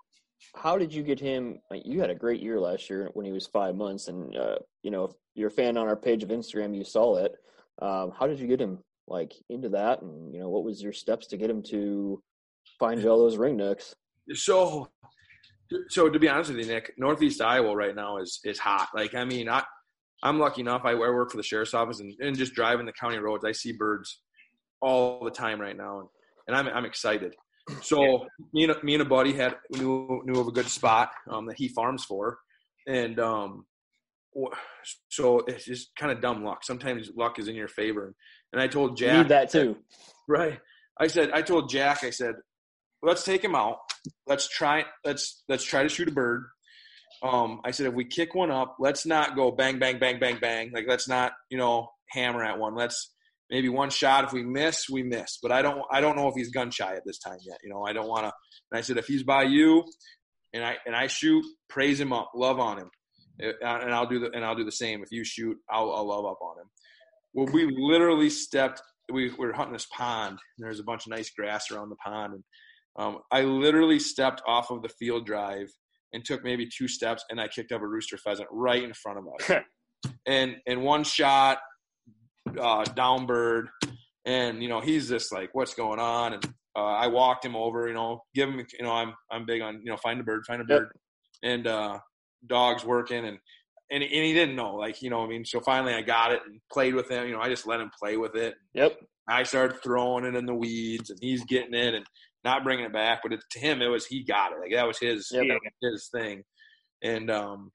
[0.54, 1.58] how did you get him?
[1.72, 4.90] You had a great year last year when he was five months, and uh, you
[4.90, 7.34] know, if you're a fan on our page of Instagram, you saw it.
[7.80, 10.92] Um, how did you get him like into that, and you know, what was your
[10.92, 12.22] steps to get him to
[12.78, 13.94] find you all those ringnecks?
[14.32, 14.88] So,
[15.88, 18.88] so to be honest with you, Nick, Northeast Iowa right now is is hot.
[18.94, 19.64] Like, I mean, I
[20.24, 20.82] I'm lucky enough.
[20.84, 23.72] I, work for the sheriff's office, and, and just driving the county roads, I see
[23.72, 24.20] birds
[24.80, 26.08] all the time right now, and,
[26.48, 27.34] and I'm I'm excited.
[27.82, 31.46] So me and me and a buddy had knew knew of a good spot um,
[31.46, 32.38] that he farms for,
[32.86, 33.66] and um,
[35.08, 36.64] so it's just kind of dumb luck.
[36.64, 38.14] Sometimes luck is in your favor,
[38.52, 39.76] and I told Jack need that too,
[40.28, 40.58] right?
[40.98, 42.34] I said I told Jack I said
[43.02, 43.78] let's take him out.
[44.26, 46.44] Let's try let's let's try to shoot a bird
[47.24, 50.38] um, I said if we kick one up, let's not go bang, bang, bang, bang,
[50.38, 50.70] bang.
[50.72, 52.74] Like let's not, you know, hammer at one.
[52.74, 53.14] Let's
[53.50, 54.24] maybe one shot.
[54.24, 55.38] If we miss, we miss.
[55.42, 57.58] But I don't, I don't know if he's gun shy at this time yet.
[57.64, 58.32] You know, I don't want to.
[58.70, 59.84] And I said if he's by you,
[60.52, 62.90] and I and I shoot, praise him up, love on him,
[63.42, 65.02] uh, and I'll do the and I'll do the same.
[65.02, 66.70] If you shoot, I'll, I'll love up on him.
[67.32, 68.82] Well, we literally stepped.
[69.10, 71.96] We, we were hunting this pond, and there's a bunch of nice grass around the
[71.96, 72.44] pond, and
[72.96, 75.70] um, I literally stepped off of the field drive
[76.14, 79.18] and took maybe two steps, and I kicked up a rooster pheasant right in front
[79.18, 79.62] of us.
[80.26, 81.58] and and one shot,
[82.58, 83.68] uh, down bird,
[84.24, 86.34] and you know he's just like, what's going on?
[86.34, 86.44] And
[86.76, 89.80] uh, I walked him over, you know, give him, you know, I'm I'm big on
[89.84, 90.88] you know find a bird, find a bird,
[91.42, 91.52] yep.
[91.52, 91.98] and uh,
[92.46, 93.38] dogs working and.
[93.90, 95.44] And, and he didn't know, like you know, I mean.
[95.44, 97.26] So finally, I got it and played with him.
[97.26, 98.54] You know, I just let him play with it.
[98.72, 98.98] Yep.
[99.28, 102.06] I started throwing it in the weeds, and he's getting it, and
[102.44, 103.20] not bringing it back.
[103.22, 104.60] But it, to him, it was he got it.
[104.60, 105.56] Like that was his yeah.
[105.82, 106.42] his thing.
[107.02, 107.72] And um,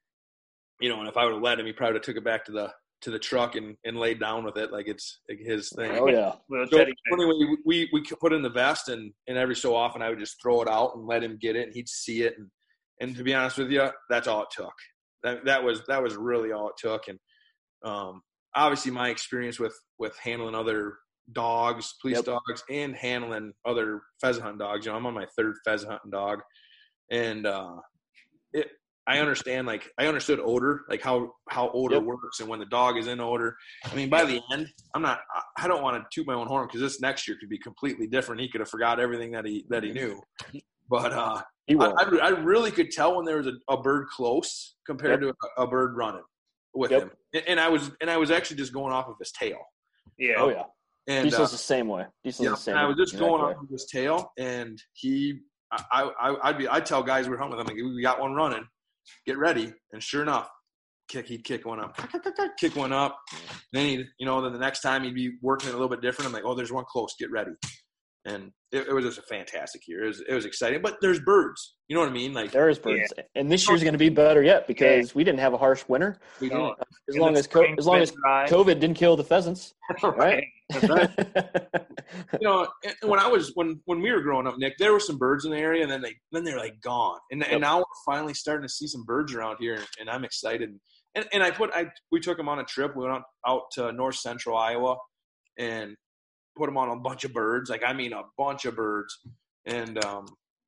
[0.80, 2.26] you know, and if I would have let him, he probably would have took it
[2.26, 5.40] back to the to the truck and, and laid down with it like it's like
[5.40, 5.92] his thing.
[5.94, 6.34] Oh yeah.
[6.70, 10.20] so anyway, we we put in the vest and and every so often I would
[10.20, 12.48] just throw it out and let him get it and he'd see it and
[13.02, 14.74] and to be honest with you, that's all it took.
[15.24, 17.20] That that was that was really all it took and
[17.86, 18.22] um
[18.56, 20.98] obviously my experience with with handling other
[21.34, 22.26] dogs, police yep.
[22.26, 24.86] dogs, and handling other pheasant hunting dogs.
[24.86, 26.40] You know, I'm on my third pheasant hunting dog,
[27.12, 27.76] and uh,
[28.54, 28.70] it.
[29.08, 32.04] I understand, like I understood odor, like how how odor yep.
[32.04, 33.56] works, and when the dog is in odor.
[33.86, 35.22] I mean, by the end, I'm not.
[35.58, 38.06] I don't want to toot my own horn because this next year could be completely
[38.06, 38.42] different.
[38.42, 40.22] He could have forgot everything that he that he knew,
[40.90, 44.76] but uh, I, I, I, really could tell when there was a, a bird close
[44.86, 45.34] compared yep.
[45.34, 46.24] to a, a, bird running
[46.74, 49.32] with him, and, and I was and I was actually just going off of his
[49.32, 49.60] tail.
[50.18, 50.36] Yeah.
[50.38, 50.64] Oh yeah.
[51.10, 52.06] And Diesel's uh, the same way.
[52.24, 52.78] Diesel's yeah, the same.
[52.78, 55.40] I was just going on his tail, and he,
[55.72, 58.22] I, I, I'd be, I'd tell guys we are hunting with him, like, we got
[58.22, 58.64] one running,
[59.26, 60.50] get ready, and sure enough,
[61.10, 62.00] kick, he'd kick one up,
[62.60, 63.18] kick one up.
[63.32, 63.42] And
[63.74, 66.02] Then he, you know, then the next time he'd be working it a little bit
[66.02, 66.28] different.
[66.28, 67.52] I'm like, oh, there's one close, get ready
[68.26, 70.04] and it, it, was just a fantastic year.
[70.04, 71.76] It was, it was exciting, but there's birds.
[71.88, 72.34] You know what I mean?
[72.34, 73.24] Like there is birds, yeah.
[73.36, 75.14] and this year's going to be better yet because yeah.
[75.16, 76.20] we didn't have a harsh winter.
[76.40, 76.76] We didn't.
[77.08, 80.44] As long as co- as long as COVID didn't kill the pheasants, right?
[80.88, 81.10] right.
[82.34, 82.68] you know,
[83.04, 85.52] when I was when when we were growing up, Nick, there were some birds in
[85.52, 87.52] the area, and then they then they're like gone, and yep.
[87.54, 90.70] and now we're finally starting to see some birds around here, and I'm excited.
[91.16, 92.96] And and I put I we took them on a trip.
[92.96, 94.98] We went out, out to north central Iowa,
[95.58, 95.96] and
[96.60, 97.70] put them on a bunch of birds.
[97.70, 99.18] Like I mean, a bunch of birds,
[99.66, 100.26] and um,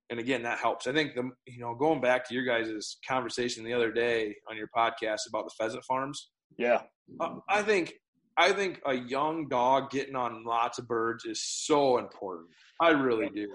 [0.10, 0.88] and again that helps.
[0.88, 4.58] I think the you know going back to your guys' conversation the other day on
[4.58, 6.30] your podcast about the pheasant farms.
[6.58, 6.82] Yeah,
[7.20, 7.94] uh, I think
[8.38, 12.50] I think a young dog getting on lots of birds is so important.
[12.80, 13.48] I really do.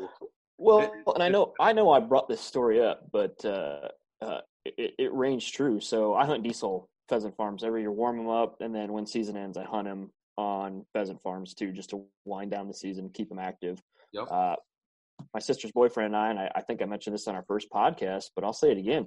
[0.59, 3.89] Well, it, and I know I know I brought this story up, but uh,
[4.21, 5.81] uh, it, it ranged true.
[5.81, 9.37] So I hunt diesel pheasant farms every year, warm them up, and then when season
[9.37, 13.29] ends, I hunt them on pheasant farms too, just to wind down the season, keep
[13.29, 13.81] them active.
[14.13, 14.27] Yep.
[14.31, 14.57] Uh,
[15.33, 17.69] my sister's boyfriend and I, and I, I think I mentioned this on our first
[17.71, 19.07] podcast, but I'll say it again.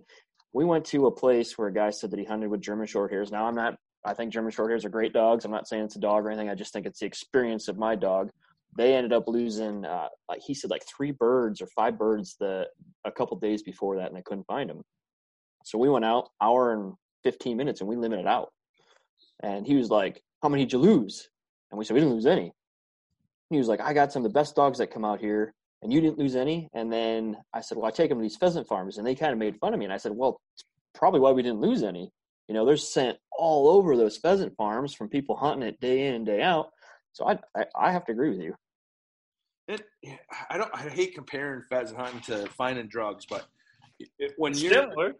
[0.53, 3.31] We went to a place where a guy said that he hunted with German Shorthairs.
[3.31, 3.75] Now I'm not.
[4.05, 5.45] I think German Shorthairs are great dogs.
[5.45, 6.49] I'm not saying it's a dog or anything.
[6.49, 8.31] I just think it's the experience of my dog.
[8.77, 12.67] They ended up losing, uh, like he said, like three birds or five birds the
[13.03, 14.83] a couple days before that, and they couldn't find them.
[15.65, 18.49] So we went out hour and 15 minutes, and we limited out.
[19.43, 21.29] And he was like, "How many did you lose?"
[21.71, 22.53] And we said, "We didn't lose any."
[23.49, 25.93] He was like, "I got some of the best dogs that come out here." and
[25.93, 26.69] you didn't lose any.
[26.73, 29.31] And then I said, well, I take them to these pheasant farms, and they kind
[29.31, 29.85] of made fun of me.
[29.85, 30.41] And I said, well,
[30.93, 32.11] probably why we didn't lose any.
[32.47, 36.15] You know, they're sent all over those pheasant farms from people hunting it day in
[36.15, 36.71] and day out.
[37.13, 38.55] So I, I, I have to agree with you.
[39.67, 39.83] It,
[40.49, 40.71] I don't.
[40.73, 43.45] I hate comparing pheasant hunting to finding drugs, but
[44.17, 45.13] it, when you're Similar.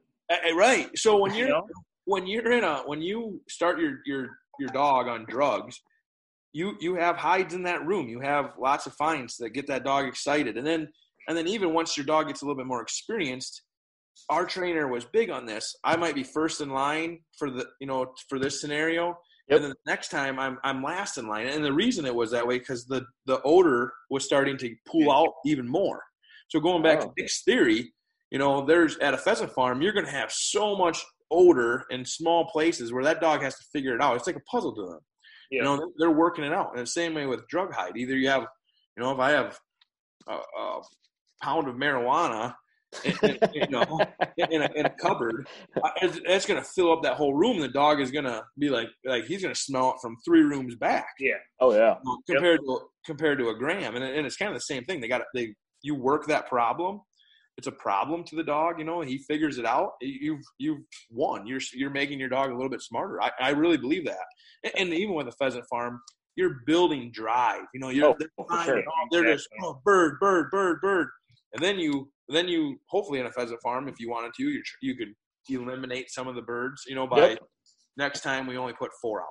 [0.56, 1.62] right, so when you're
[2.06, 4.30] when you're in a when you start your your
[4.60, 5.80] your dog on drugs,
[6.54, 8.08] you you have hides in that room.
[8.08, 10.88] You have lots of finds that get that dog excited, and then
[11.28, 13.62] and then even once your dog gets a little bit more experienced,
[14.30, 15.76] our trainer was big on this.
[15.84, 19.58] I might be first in line for the you know for this scenario, yep.
[19.58, 21.48] and then the next time I'm I'm last in line.
[21.48, 25.12] And the reason it was that way because the the odor was starting to pull
[25.12, 26.02] out even more.
[26.50, 27.06] So going back oh.
[27.06, 27.94] to Dick's theory,
[28.32, 32.06] you know, there's at a pheasant farm, you're going to have so much odor in
[32.06, 34.16] small places where that dog has to figure it out.
[34.16, 35.00] It's like a puzzle to them.
[35.52, 35.58] Yeah.
[35.58, 36.72] You know, they're working it out.
[36.72, 37.98] And the same way with drug hide.
[37.98, 38.46] Either you have,
[38.96, 39.58] you know, if I have
[40.28, 40.82] a, a
[41.42, 42.54] pound of marijuana,
[43.04, 44.00] in, you know,
[44.38, 45.48] in a, in a cupboard,
[46.02, 47.60] it's, going to fill up that whole room.
[47.60, 50.42] The dog is going to be like, like he's going to smell it from three
[50.42, 51.08] rooms back.
[51.20, 51.34] Yeah.
[51.60, 51.96] Oh yeah.
[52.28, 52.78] Compared yep.
[52.78, 55.02] to compared to a gram, and, and it's kind of the same thing.
[55.02, 57.02] They got they you work that problem.
[57.60, 59.02] It's a problem to the dog, you know.
[59.02, 59.92] He figures it out.
[60.02, 60.80] You've you've
[61.12, 61.46] won.
[61.46, 63.22] You're you're making your dog a little bit smarter.
[63.22, 64.26] I, I really believe that
[64.64, 66.02] and even with a pheasant farm,
[66.36, 67.64] you're building drive.
[67.74, 68.16] You know, you're oh,
[68.50, 68.84] they're, sure.
[69.12, 71.08] they're just oh, bird, bird, bird, bird,
[71.54, 74.62] and then you then you hopefully in a pheasant farm, if you wanted to, you
[74.82, 75.14] you could
[75.50, 76.84] eliminate some of the birds.
[76.88, 77.40] You know, by yep.
[77.98, 79.28] next time we only put four out.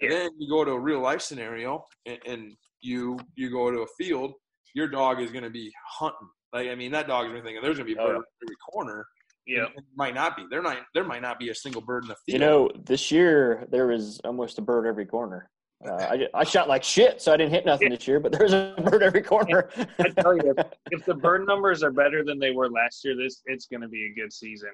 [0.00, 0.10] Yeah.
[0.10, 3.86] then you go to a real life scenario, and, and you you go to a
[3.98, 4.32] field.
[4.74, 6.28] Your dog is going to be hunting.
[6.52, 8.16] Like I mean, that dog is going to think there's going to be a bird
[8.16, 8.44] oh.
[8.44, 9.06] every corner.
[9.46, 10.44] Yeah, might not be.
[10.50, 12.34] There might there might not be a single bird in the field.
[12.34, 15.50] You know, this year there was almost a bird every corner.
[15.84, 18.18] Uh, I, I shot like shit, so I didn't hit nothing this year.
[18.18, 19.68] But there's a bird every corner.
[19.98, 20.54] I tell you,
[20.90, 23.88] if the bird numbers are better than they were last year, this it's going to
[23.88, 24.70] be a good season.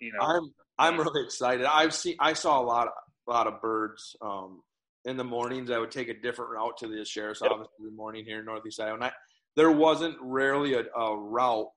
[0.00, 1.66] You know, I'm I'm really excited.
[1.66, 2.92] I've seen I saw a lot of,
[3.28, 4.62] a lot of birds um,
[5.04, 5.70] in the mornings.
[5.70, 7.52] I would take a different route to the sheriff's yep.
[7.52, 8.94] office every morning here in Northeast Iowa.
[8.94, 9.12] And I,
[9.56, 11.68] there wasn't rarely a, a route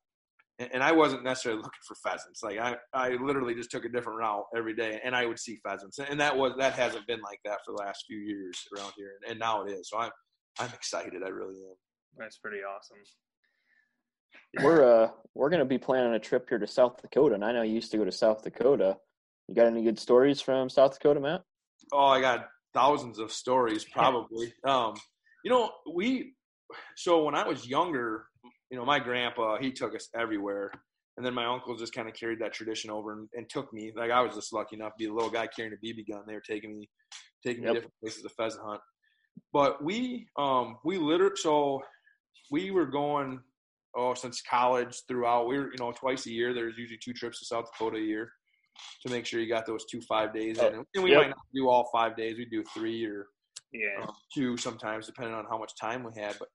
[0.59, 2.41] and I wasn't necessarily looking for pheasants.
[2.41, 5.59] Like I, I literally just took a different route every day, and I would see
[5.63, 8.93] pheasants, and that was that hasn't been like that for the last few years around
[8.97, 9.89] here, and now it is.
[9.89, 10.11] So I'm,
[10.59, 11.21] I'm excited.
[11.23, 11.75] I really am.
[12.17, 12.97] That's pretty awesome.
[14.63, 17.61] We're uh we're gonna be planning a trip here to South Dakota, and I know
[17.61, 18.97] you used to go to South Dakota.
[19.47, 21.43] You got any good stories from South Dakota, Matt?
[21.93, 24.53] Oh, I got thousands of stories, probably.
[24.63, 24.95] um,
[25.43, 26.33] you know, we
[26.95, 28.25] so when I was younger,
[28.69, 30.71] you know, my grandpa, he took us everywhere.
[31.15, 33.91] And then my uncle just kind of carried that tradition over and, and, took me.
[33.95, 36.21] Like I was just lucky enough to be a little guy carrying a BB gun.
[36.27, 36.87] They were taking me,
[37.43, 37.69] taking yep.
[37.69, 38.81] me different places to pheasant hunt.
[39.51, 41.81] But we, um, we literally, so
[42.51, 43.39] we were going,
[43.95, 45.47] oh, since college throughout.
[45.47, 46.53] We were, you know, twice a year.
[46.53, 48.31] There's usually two trips to South Dakota a year
[49.05, 50.85] to make sure you got those two five days in.
[50.95, 51.21] And we yep.
[51.21, 52.37] might not do all five days.
[52.37, 53.27] We do three or
[53.73, 54.03] yeah.
[54.03, 56.37] Um, two sometimes, depending on how much time we had.
[56.39, 56.47] But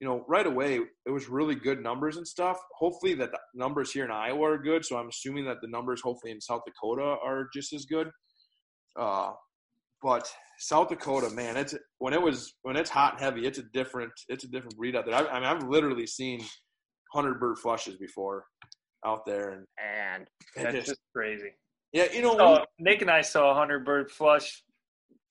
[0.00, 2.58] you know, right away it was really good numbers and stuff.
[2.76, 4.84] Hopefully that the numbers here in Iowa are good.
[4.84, 8.10] So I'm assuming that the numbers hopefully in South Dakota are just as good.
[8.98, 9.32] Uh,
[10.02, 13.64] but South Dakota, man, it's when it was when it's hot and heavy, it's a
[13.72, 15.14] different it's a different breed out there.
[15.14, 16.44] I, I mean, I've literally seen
[17.12, 18.44] hundred bird flushes before
[19.06, 21.50] out there, and and that's just, just, crazy.
[21.92, 24.62] Yeah, you know, so, Nick and I saw a hundred bird flush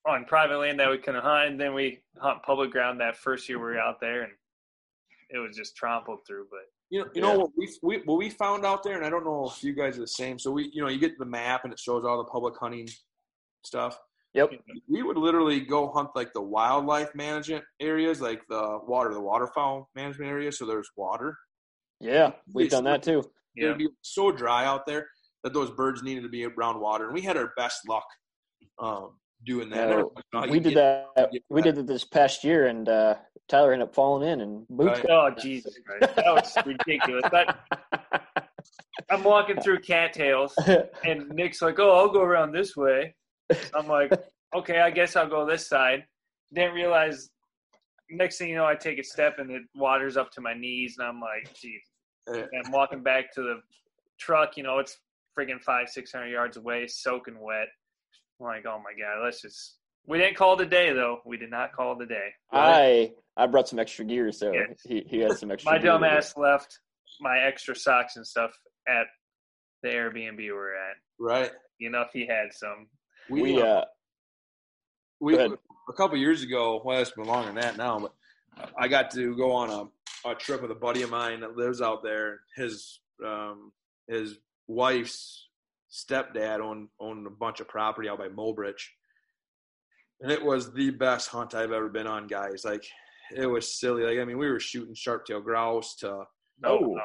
[0.07, 1.57] on private land that we couldn't hunt.
[1.59, 4.31] Then we hunt public ground that first year we were out there, and
[5.33, 6.45] it was just trampled through.
[6.49, 7.33] But you know, you yeah.
[7.33, 9.73] know what we, we what we found out there, and I don't know if you
[9.73, 10.39] guys are the same.
[10.39, 12.87] So we, you know, you get the map and it shows all the public hunting
[13.65, 13.97] stuff.
[14.33, 14.51] Yep.
[14.89, 19.89] We would literally go hunt like the wildlife management areas, like the water, the waterfowl
[19.95, 20.51] management area.
[20.51, 21.37] So there's water.
[21.99, 23.23] Yeah, we've done that too.
[23.55, 25.07] It would be so dry out there
[25.43, 28.05] that those birds needed to be around water, and we had our best luck
[28.79, 29.11] um,
[29.45, 29.89] doing that.
[30.33, 31.31] Uh, we did get, that.
[31.49, 33.15] We did it this past year, and uh,
[33.47, 34.99] Tyler ended up falling in and boots.
[34.99, 35.09] Right.
[35.09, 37.23] Oh Jesus Christ, that was ridiculous.
[37.31, 37.57] That,
[39.09, 40.53] I'm walking through cattails,
[41.05, 43.15] and Nick's like, "Oh, I'll go around this way."
[43.75, 44.11] I'm like,
[44.55, 46.05] "Okay, I guess I'll go this side."
[46.53, 47.29] Didn't realize.
[48.09, 50.95] Next thing you know, I take a step and it waters up to my knees,
[50.97, 51.81] and I'm like, "Geez."
[52.27, 53.61] I'm walking back to the
[54.17, 54.55] truck.
[54.55, 54.97] You know, it's
[55.37, 57.67] friggin' five, six hundred yards away, soaking wet.
[58.43, 59.77] I'm like, oh my god, let's just.
[60.05, 61.19] We didn't call the day though.
[61.25, 62.29] We did not call the a day.
[62.51, 64.65] I I brought some extra gear, so yeah.
[64.85, 65.71] he he had some extra.
[65.71, 66.79] my dumbass left
[67.21, 68.51] my extra socks and stuff
[68.87, 69.05] at
[69.81, 70.95] the Airbnb we are at.
[71.19, 71.51] Right.
[71.79, 72.87] You know, if he had some.
[73.29, 73.85] We, we uh, uh
[75.21, 76.81] we a couple years ago.
[76.83, 78.13] Well, it's been longer than that now, but
[78.77, 81.81] I got to go on a, a trip with a buddy of mine that lives
[81.81, 82.41] out there.
[82.57, 83.71] His um,
[84.07, 84.35] his
[84.67, 85.47] wife's
[85.93, 88.83] stepdad owned owned a bunch of property out by Mobridge,
[90.21, 92.63] and it was the best hunt I've ever been on, guys.
[92.65, 92.85] Like
[93.35, 94.03] it was silly.
[94.03, 96.23] Like I mean, we were shooting sharp-tail grouse to
[96.63, 96.97] oh,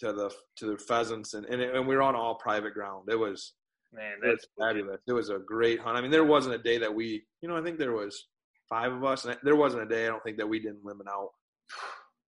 [0.00, 3.08] to the to the pheasants, and and, it, and we were on all private ground.
[3.10, 3.54] It was
[3.92, 5.00] man, that's fabulous.
[5.06, 5.96] It was a great hunt.
[5.96, 8.28] I mean, there wasn't a day that we, you know, I think there was
[8.68, 11.06] five of us, and there wasn't a day I don't think that we didn't limit
[11.08, 11.30] out.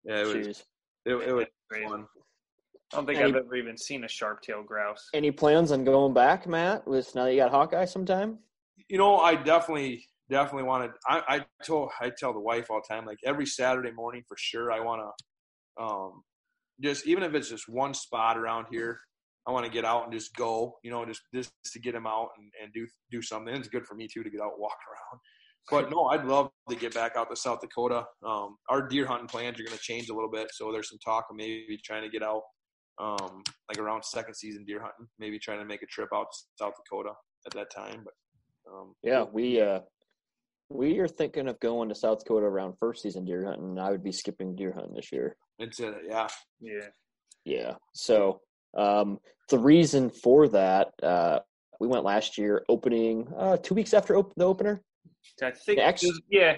[0.04, 0.64] Yeah, it was.
[1.06, 1.46] It, it, was
[1.88, 2.08] fun.
[2.94, 5.10] I don't think any, I've ever even seen a sharp tailed grouse.
[5.14, 6.86] Any plans on going back, Matt?
[6.86, 8.40] With now you got Hawkeye sometime?
[8.90, 10.92] You know, I definitely definitely wanted.
[11.08, 14.36] I, I told I tell the wife all the time, like every Saturday morning for
[14.38, 14.72] sure.
[14.72, 16.24] I want to, um,
[16.82, 19.00] just even if it's just one spot around here,
[19.48, 20.78] I want to get out and just go.
[20.84, 23.54] You know, just just to get him out and, and do do something.
[23.56, 25.20] It's good for me too to get out and walk around.
[25.70, 28.04] But no, I'd love to get back out to South Dakota.
[28.26, 30.98] Um, our deer hunting plans are going to change a little bit, so there's some
[31.06, 32.42] talk of maybe trying to get out
[33.02, 36.38] um, like around second season deer hunting, maybe trying to make a trip out to
[36.60, 37.14] South Dakota
[37.46, 38.04] at that time.
[38.04, 39.80] But um, yeah, we uh,
[40.70, 43.80] we are thinking of going to South Dakota around first season deer hunting.
[43.80, 45.36] I would be skipping deer hunting this year.
[45.60, 46.28] It's a, yeah,
[46.60, 46.88] yeah,
[47.44, 47.74] yeah.
[47.94, 48.42] So
[48.78, 51.40] um, the reason for that, uh,
[51.80, 54.82] we went last year, opening uh, two weeks after op- the opener.
[55.42, 56.58] I think actually, yeah,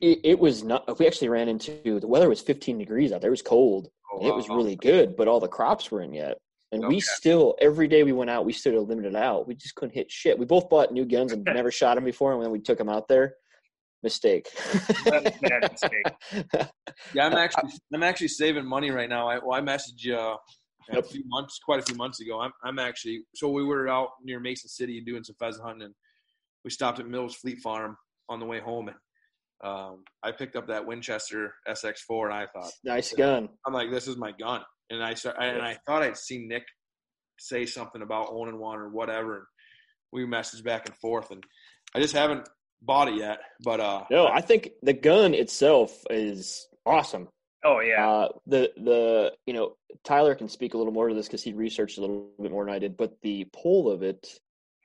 [0.00, 0.98] it, it, was not.
[0.98, 3.28] We actually ran into the weather was 15 degrees out there.
[3.28, 3.88] It was cold.
[4.12, 4.28] Oh, wow.
[4.28, 6.38] It was really good, but all the crops were in yet.
[6.72, 6.94] And okay.
[6.94, 9.46] we still, every day we went out, we still limited out.
[9.46, 10.38] We just couldn't hit shit.
[10.38, 12.32] We both bought new guns and never shot them before.
[12.32, 13.34] And when we took them out there,
[14.02, 14.48] mistake.
[15.04, 16.06] mistake.
[17.14, 19.28] yeah, I'm actually, I'm actually saving money right now.
[19.28, 20.36] I, well, I messaged you uh,
[20.92, 22.40] a few months, quite a few months ago.
[22.40, 25.84] I'm, I'm actually, so we were out near Mason City and doing some pheasant hunting
[25.84, 25.94] and
[26.64, 27.96] we stopped at Mills Fleet Farm
[28.28, 28.96] on the way home and
[29.62, 33.48] um, I picked up that Winchester SX4 and I thought, nice gun.
[33.66, 34.62] I'm like, this is my gun.
[34.90, 36.64] And I start, and I thought I'd seen Nick
[37.38, 39.36] say something about owning one or whatever.
[39.36, 39.46] And
[40.12, 41.42] we messaged back and forth, and
[41.94, 42.48] I just haven't
[42.82, 43.40] bought it yet.
[43.64, 47.28] But uh, no, I think the gun itself is awesome.
[47.64, 48.06] Oh yeah.
[48.06, 51.52] Uh, the the you know Tyler can speak a little more to this because he
[51.52, 52.96] researched a little bit more than I did.
[52.96, 54.28] But the pull of it,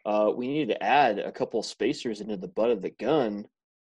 [0.06, 3.48] uh, we needed to add a couple spacers into the butt of the gun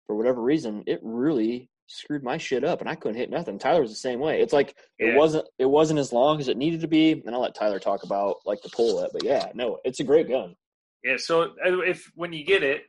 [0.07, 3.59] for whatever reason, it really screwed my shit up and I couldn't hit nothing.
[3.59, 4.41] Tyler was the same way.
[4.41, 5.09] It's like yeah.
[5.09, 7.11] it wasn't it wasn't as long as it needed to be.
[7.11, 9.11] And I'll let Tyler talk about like the pull it.
[9.13, 10.55] But yeah, no, it's a great gun.
[11.03, 12.83] Yeah, so uh, if when you get it,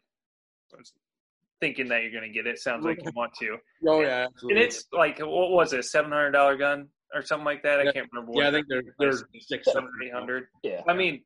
[1.60, 3.56] thinking that you're gonna get it, sounds like you want to.
[3.86, 4.56] Oh yeah, absolutely.
[4.56, 7.82] and it's like what was it, seven hundred dollar gun or something like that?
[7.82, 7.90] Yeah.
[7.90, 8.32] I can't remember.
[8.34, 10.46] yeah, I think they're they're six seven eight hundred.
[10.62, 11.22] Yeah, I mean,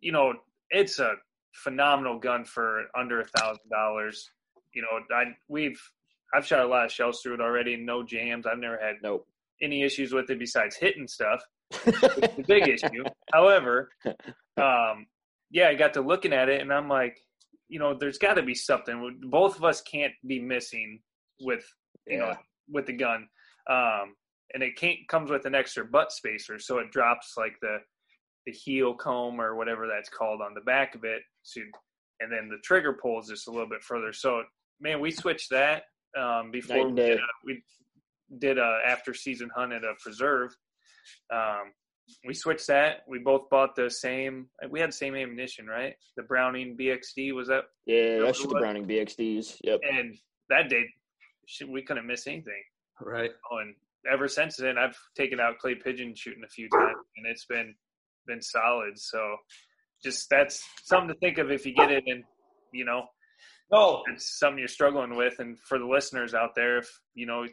[0.00, 0.32] you know,
[0.70, 1.12] it's a
[1.54, 4.30] phenomenal gun for under a thousand dollars
[4.74, 5.80] you know, I we've
[6.34, 7.76] I've shot a lot of shells through it already.
[7.76, 8.46] No jams.
[8.46, 9.26] I've never had nope.
[9.62, 11.42] any issues with it besides hitting stuff.
[11.70, 13.04] the big issue.
[13.32, 13.90] However,
[14.56, 15.06] um,
[15.50, 17.18] yeah, I got to looking at it and I'm like,
[17.68, 19.18] you know, there's got to be something.
[19.24, 21.00] Both of us can't be missing
[21.40, 21.64] with
[22.06, 22.24] you yeah.
[22.24, 22.36] know
[22.68, 23.28] with the gun.
[23.68, 24.14] Um,
[24.52, 27.78] and it can't comes with an extra butt spacer, so it drops like the
[28.46, 31.22] the heel comb or whatever that's called on the back of it.
[31.42, 31.60] So,
[32.20, 34.12] and then the trigger pulls just a little bit further.
[34.12, 34.42] So
[34.80, 35.84] man, we switched that
[36.18, 37.62] um, before we did, a, we
[38.38, 40.56] did a after season hunt at a preserve.
[41.32, 41.72] Um,
[42.26, 43.02] we switched that.
[43.08, 44.48] We both bought the same.
[44.68, 45.94] We had the same ammunition, right?
[46.16, 47.64] The Browning BXD was that?
[47.86, 49.58] Yeah, that's the Browning BXDs.
[49.62, 49.80] Yep.
[49.90, 50.16] And
[50.48, 50.84] that day,
[51.68, 52.62] we couldn't miss anything.
[53.00, 53.30] Right.
[53.50, 53.74] Oh, and
[54.10, 57.74] ever since then, I've taken out clay pigeon shooting a few times, and it's been
[58.26, 58.98] been solid.
[58.98, 59.36] So,
[60.02, 62.24] just that's something to think of if you get it, and
[62.72, 63.06] you know,
[63.72, 65.38] no, it's something you're struggling with.
[65.38, 67.46] And for the listeners out there, if you know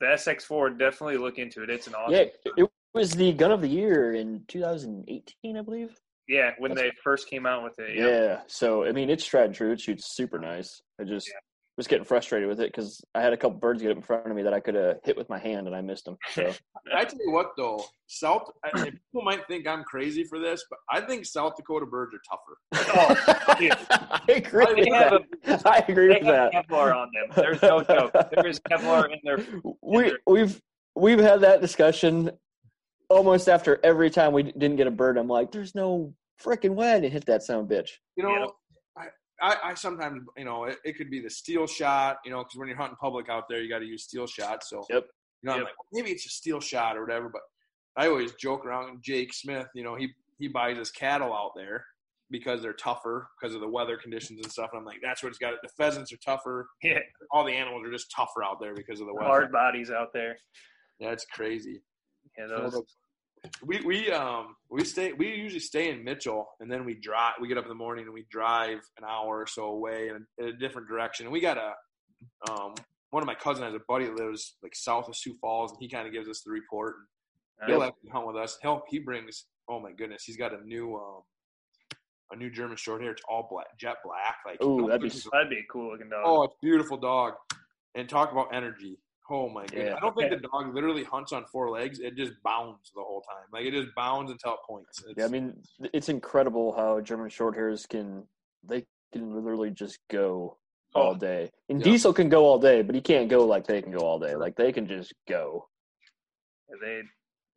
[0.00, 1.70] the SX4, definitely look into it.
[1.70, 2.14] It's an awesome.
[2.14, 2.24] Yeah,
[2.56, 5.94] it was the gun of the year in 2018, I believe.
[6.28, 7.96] Yeah, when That's, they first came out with it.
[7.96, 8.06] Yeah.
[8.06, 8.40] yeah.
[8.46, 9.72] So I mean, it's tried and true.
[9.72, 10.80] It shoots super nice.
[11.00, 11.40] I just yeah
[11.80, 14.26] was getting frustrated with it because I had a couple birds get up in front
[14.26, 16.18] of me that I could have hit with my hand and I missed them.
[16.34, 16.52] So
[16.94, 21.00] I tell you what, though, South people might think I'm crazy for this, but I
[21.00, 22.92] think South Dakota birds are tougher.
[22.94, 23.14] oh,
[24.28, 24.66] I agree.
[24.74, 25.64] With that.
[25.64, 26.52] A, I agree with that.
[26.52, 27.34] Kevlar on them.
[27.34, 28.12] There's no joke.
[28.30, 29.38] There is Kevlar in their.
[29.38, 30.18] In we their...
[30.26, 30.60] we've
[30.94, 32.30] we've had that discussion
[33.08, 35.16] almost after every time we didn't get a bird.
[35.16, 36.12] I'm like, there's no
[36.44, 37.92] freaking way to hit that sound of a bitch.
[38.16, 38.52] You know,
[39.42, 42.56] I, I sometimes, you know, it, it, could be the steel shot, you know, because
[42.56, 44.64] when you're hunting public out there, you got to use steel shot.
[44.64, 45.06] So, yep.
[45.42, 45.58] you know, yep.
[45.58, 47.28] I'm like, well, maybe it's a steel shot or whatever.
[47.28, 47.42] But
[47.96, 49.02] I always joke around.
[49.02, 51.84] Jake Smith, you know, he he buys his cattle out there
[52.30, 54.70] because they're tougher because of the weather conditions and stuff.
[54.72, 55.54] And I'm like, that's what it's got.
[55.62, 56.68] The pheasants are tougher.
[56.82, 56.98] Yeah.
[57.32, 59.26] All the animals are just tougher out there because of the weather.
[59.26, 60.36] Hard bodies out there.
[60.98, 61.82] Yeah, it's crazy.
[62.38, 62.82] Yeah, those
[63.64, 67.48] we we um we stay we usually stay in Mitchell and then we drive we
[67.48, 70.42] get up in the morning and we drive an hour or so away in a,
[70.42, 71.26] in a different direction.
[71.26, 71.72] And we got a
[72.50, 72.74] um
[73.10, 75.80] one of my cousins has a buddy that lives like south of Sioux Falls and
[75.80, 76.96] he kind of gives us the report.
[77.60, 78.58] And he'll have to hunt with us.
[78.62, 81.22] He'll he brings oh my goodness he's got a new um
[82.32, 83.12] a new German short hair.
[83.12, 86.22] It's all black jet black like oh that'd be that'd be a cool looking dog.
[86.24, 87.34] Oh it's a beautiful dog.
[87.96, 88.98] And talk about energy
[89.30, 89.78] Oh my god!
[89.78, 89.94] Yeah.
[89.96, 92.00] I don't think the dog literally hunts on four legs.
[92.00, 93.44] It just bounds the whole time.
[93.52, 95.04] Like it just bounds until it points.
[95.06, 95.54] It's, yeah, I mean,
[95.92, 98.24] it's incredible how German Shorthairs can
[98.64, 100.58] they can literally just go
[100.94, 101.50] all oh, day.
[101.68, 101.84] And yeah.
[101.84, 104.34] Diesel can go all day, but he can't go like they can go all day.
[104.34, 105.68] Like they can just go.
[106.80, 107.02] They,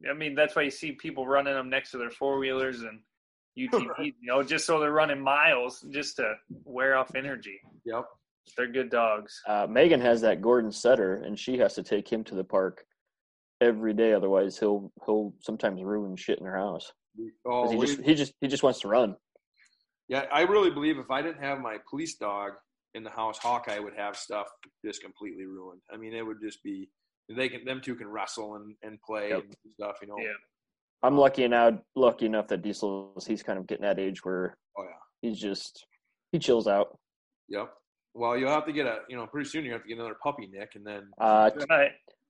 [0.09, 2.99] I mean, that's why you see people running them next to their four wheelers and
[3.57, 4.05] UTVs.
[4.05, 7.59] You know, just so they're running miles just to wear off energy.
[7.85, 8.05] Yep.
[8.57, 9.41] They're good dogs.
[9.47, 12.83] Uh, Megan has that Gordon setter, and she has to take him to the park
[13.61, 14.13] every day.
[14.13, 16.91] Otherwise, he'll he'll sometimes ruin shit in her house.
[17.45, 19.15] Oh, he just he just he just wants to run.
[20.09, 22.53] Yeah, I really believe if I didn't have my police dog
[22.93, 24.47] in the house, Hawkeye would have stuff
[24.85, 25.81] just completely ruined.
[25.91, 26.89] I mean, it would just be
[27.29, 29.43] they can them two can wrestle and, and play yep.
[29.43, 29.97] and stuff.
[30.01, 30.17] You know.
[30.17, 30.33] Yeah.
[31.01, 34.83] I'm lucky now, lucky enough that Diesel he's kind of getting that age where oh
[34.83, 35.85] yeah he's just
[36.31, 36.97] he chills out.
[37.49, 37.71] Yep.
[38.13, 40.15] Well, you'll have to get a, you know, pretty soon you have to get another
[40.21, 41.09] puppy, Nick, and then.
[41.17, 41.49] Uh,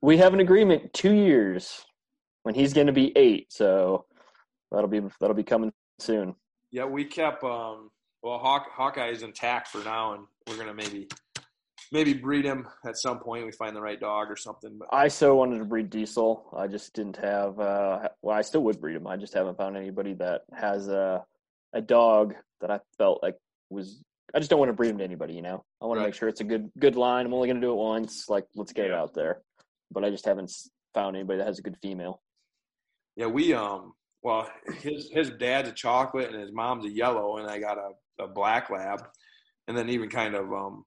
[0.01, 1.86] we have an agreement, two years,
[2.43, 3.51] when he's going to be eight.
[3.51, 4.05] So
[4.71, 6.36] that'll be that'll be coming soon.
[6.71, 7.43] Yeah, we kept.
[7.43, 7.89] um
[8.21, 11.07] Well, Hawk, Hawkeye is intact for now, and we're gonna maybe
[11.91, 13.45] maybe breed him at some point.
[13.45, 14.77] We find the right dog or something.
[14.79, 16.49] But I so wanted to breed Diesel.
[16.57, 17.59] I just didn't have.
[17.59, 19.07] uh Well, I still would breed him.
[19.07, 21.23] I just haven't found anybody that has a
[21.73, 23.38] a dog that I felt like
[23.69, 24.03] was
[24.34, 25.34] I just don't want to breed them to anybody.
[25.34, 26.05] You know, I want right.
[26.05, 27.25] to make sure it's a good good line.
[27.25, 28.29] I'm only going to do it once.
[28.29, 28.93] Like, let's get yeah.
[28.93, 29.41] it out there.
[29.91, 30.51] But I just haven't
[30.93, 32.21] found anybody that has a good female.
[33.15, 33.93] Yeah, we um.
[34.23, 38.23] Well, his his dad's a chocolate and his mom's a yellow, and I got a,
[38.23, 39.05] a black lab,
[39.67, 40.86] and then even kind of um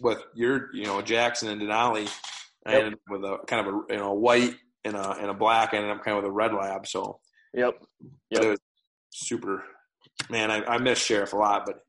[0.00, 2.10] with your you know Jackson and Denali,
[2.66, 2.78] I yep.
[2.78, 5.74] ended up with a kind of a you know white and a and a black,
[5.74, 6.86] I ended up kind of with a red lab.
[6.86, 7.20] So
[7.54, 7.74] yep,
[8.30, 8.58] yep.
[9.12, 9.64] Super.
[10.28, 11.80] Man, I, I miss Sheriff a lot, but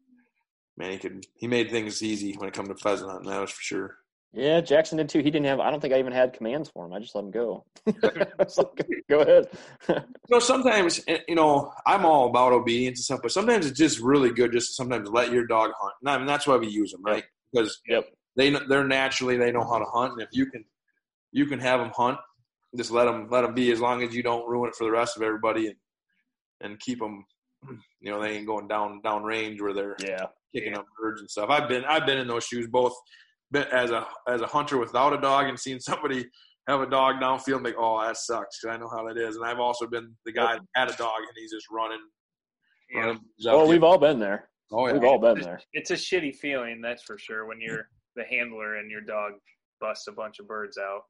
[0.77, 3.29] man, he could he made things easy when it come to pheasant hunting.
[3.29, 3.97] That was for sure.
[4.33, 5.19] Yeah, Jackson did too.
[5.19, 5.59] He didn't have.
[5.59, 6.93] I don't think I even had commands for him.
[6.93, 7.65] I just let him go.
[7.85, 9.47] like, go ahead.
[9.89, 9.95] you
[10.29, 13.99] know, sometimes eh, you know I'm all about obedience and stuff, but sometimes it's just
[13.99, 15.93] really good just to sometimes let your dog hunt.
[16.01, 17.25] And I mean that's why we use them, right?
[17.51, 18.05] Because yep.
[18.37, 20.63] they they're naturally they know how to hunt, and if you can
[21.33, 22.17] you can have them hunt,
[22.77, 24.91] just let them let them be as long as you don't ruin it for the
[24.91, 25.75] rest of everybody, and
[26.61, 27.25] and keep them.
[28.03, 31.29] You know, they ain't going down down range where they're yeah kicking up birds and
[31.29, 31.49] stuff.
[31.49, 32.93] I've been I've been in those shoes both
[33.53, 36.25] as a as a hunter without a dog and seen somebody
[36.67, 39.35] have a dog downfield like, oh, that sucks because I know how that is.
[39.35, 41.99] And I've also been the guy that had a dog and he's just running.
[42.93, 42.99] Yeah.
[42.99, 44.49] running well, we've all been there.
[44.71, 44.93] Oh, yeah.
[44.93, 45.59] We've all been there.
[45.73, 49.33] It's a shitty feeling, that's for sure, when you're the handler and your dog
[49.79, 51.01] busts a bunch of birds out.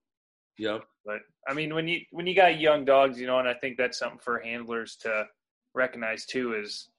[0.58, 0.84] Yep.
[1.06, 3.78] But I mean, when you when you got young dogs, you know, and I think
[3.78, 5.26] that's something for handlers to
[5.74, 6.90] recognize too is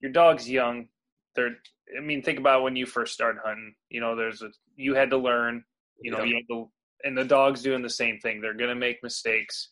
[0.00, 0.88] your dog's young
[1.34, 1.56] they're
[1.96, 3.74] I mean, think about when you first started hunting.
[3.90, 5.64] You know, there's a you had to learn.
[6.00, 6.24] You know, yeah.
[6.24, 6.70] you had to,
[7.04, 8.40] and the dog's doing the same thing.
[8.40, 9.70] They're gonna make mistakes.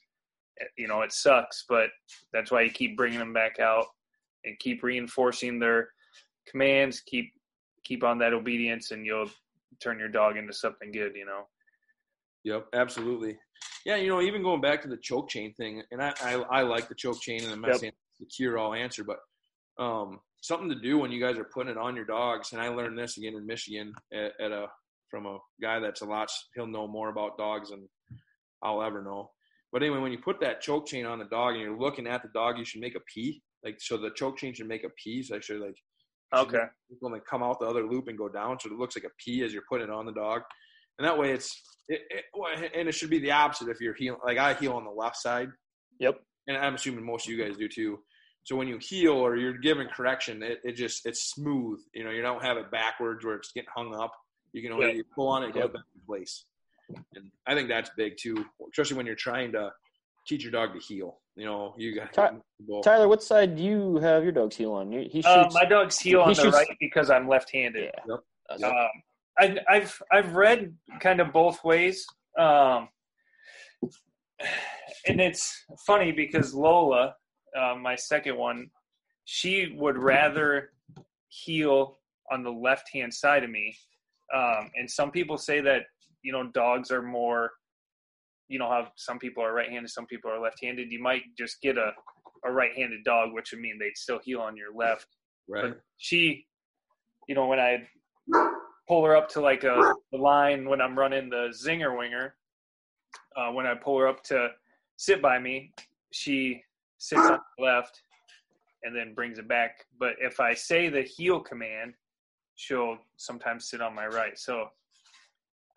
[0.60, 1.90] Eh, you know, it sucks, but
[2.32, 3.86] that's why you keep bringing them back out
[4.44, 5.88] and keep reinforcing their
[6.48, 7.00] commands.
[7.00, 7.32] Keep
[7.84, 9.30] keep on that obedience, and you'll
[9.80, 11.14] turn your dog into something good.
[11.14, 11.44] You know.
[12.44, 13.38] Yep, absolutely.
[13.84, 16.62] Yeah, you know, even going back to the choke chain thing, and I I, I
[16.62, 17.80] like the choke chain, and I'm not yep.
[17.80, 19.18] saying the cure all answer, but
[19.82, 22.52] um, something to do when you guys are putting it on your dogs.
[22.52, 24.66] And I learned this again in Michigan at, at a
[25.10, 26.30] from a guy that's a lot.
[26.54, 27.88] He'll know more about dogs than
[28.62, 29.30] I'll ever know.
[29.72, 32.22] But anyway, when you put that choke chain on the dog and you're looking at
[32.22, 33.42] the dog, you should make a P.
[33.64, 35.22] Like so, the choke chain should make a P.
[35.22, 35.76] So actually, like
[36.34, 36.64] okay,
[37.00, 39.14] when they come out the other loop and go down, so it looks like a
[39.18, 40.42] P as you're putting it on the dog.
[40.98, 44.20] And that way, it's it, it, and it should be the opposite if you're healing.
[44.24, 45.48] Like I heel on the left side.
[45.98, 46.18] Yep.
[46.46, 47.98] And I'm assuming most of you guys do too.
[48.44, 51.80] So when you heel or you're given correction, it, it just it's smooth.
[51.94, 54.12] You know, you don't have it backwards where it's getting hung up.
[54.52, 55.06] You can only yep.
[55.14, 55.66] pull on it, get yep.
[55.66, 56.44] it back in place.
[57.14, 59.70] And I think that's big too, especially when you're trying to
[60.26, 61.18] teach your dog to heel.
[61.36, 62.40] You know, you got Tyler.
[62.82, 64.90] Tyler what side do you have your dog's heel on?
[64.90, 65.54] He uh, shoots.
[65.54, 67.84] Uh, my dog's heel on the shoots, right because I'm left-handed.
[67.84, 68.16] Yeah.
[68.50, 68.64] Yep.
[68.64, 68.88] Um,
[69.38, 72.04] I, I've I've read kind of both ways,
[72.38, 72.88] um,
[75.06, 77.14] and it's funny because Lola,
[77.56, 78.70] uh, my second one,
[79.24, 80.70] she would rather
[81.28, 81.98] heal
[82.30, 83.76] on the left-hand side of me,
[84.34, 85.82] um, and some people say that
[86.22, 87.50] you know dogs are more
[88.48, 90.90] you know how some people are right-handed, some people are left-handed.
[90.90, 91.92] You might just get a
[92.44, 95.06] a right-handed dog, which would mean they'd still heal on your left.
[95.48, 95.70] Right.
[95.70, 96.46] But she,
[97.28, 97.86] you know, when I
[98.88, 102.34] pull her up to like a the line when I'm running the zinger winger,
[103.36, 104.48] uh, when I pull her up to
[104.96, 105.72] sit by me,
[106.12, 106.62] she
[107.00, 108.02] sits on the left
[108.84, 109.84] and then brings it back.
[109.98, 111.94] But if I say the heel command,
[112.56, 114.38] she'll sometimes sit on my right.
[114.38, 114.66] So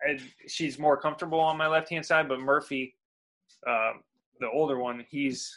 [0.06, 2.28] I, she's more comfortable on my left hand side.
[2.28, 2.94] But Murphy,
[3.66, 3.92] uh,
[4.40, 5.52] the older one, he's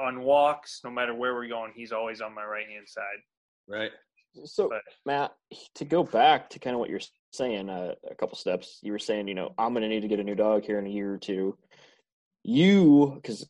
[0.00, 0.80] on walks.
[0.84, 3.04] No matter where we're going, he's always on my right hand side.
[3.66, 3.90] Right.
[4.44, 5.32] So but, Matt,
[5.76, 7.00] to go back to kind of what you're
[7.32, 8.78] saying, uh, a couple steps.
[8.82, 10.78] You were saying, you know, I'm going to need to get a new dog here
[10.78, 11.56] in a year or two.
[12.42, 13.46] You, because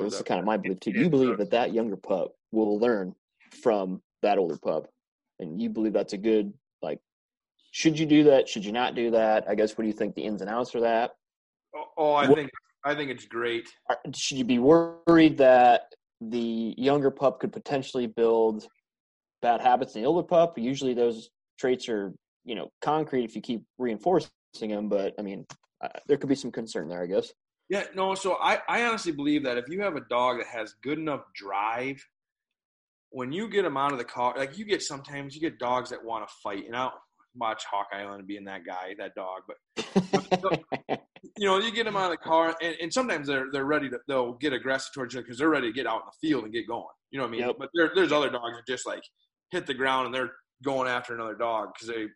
[0.00, 0.92] this is kind of my belief too.
[0.92, 3.14] You believe that that younger pup will learn
[3.62, 4.88] from that older pup,
[5.40, 6.52] and you believe that's a good
[6.82, 7.00] like
[7.70, 8.48] should you do that?
[8.48, 9.44] Should you not do that?
[9.48, 11.12] I guess what do you think the ins and outs for that?
[11.74, 12.50] Oh, oh I what, think
[12.84, 13.68] I think it's great.
[14.14, 18.66] Should you be worried that the younger pup could potentially build
[19.42, 20.58] bad habits in the older pup?
[20.58, 22.12] Usually, those traits are
[22.44, 24.30] you know concrete if you keep reinforcing
[24.60, 24.88] them.
[24.88, 25.46] But I mean,
[25.82, 27.32] uh, there could be some concern there, I guess.
[27.68, 28.14] Yeah, no.
[28.14, 31.22] So I, I honestly believe that if you have a dog that has good enough
[31.34, 32.02] drive,
[33.10, 35.90] when you get them out of the car, like you get sometimes you get dogs
[35.90, 36.94] that want to fight, and I don't
[37.34, 39.42] watch Hawkeye Island being that guy, that dog.
[39.46, 40.60] But
[41.36, 43.88] you know, you get them out of the car, and, and sometimes they're they're ready
[43.90, 46.44] to they'll get aggressive towards you because they're ready to get out in the field
[46.44, 46.84] and get going.
[47.10, 47.40] You know what I mean?
[47.40, 47.56] Yep.
[47.58, 49.02] But there, there's other dogs that just like
[49.50, 52.06] hit the ground and they're going after another dog because they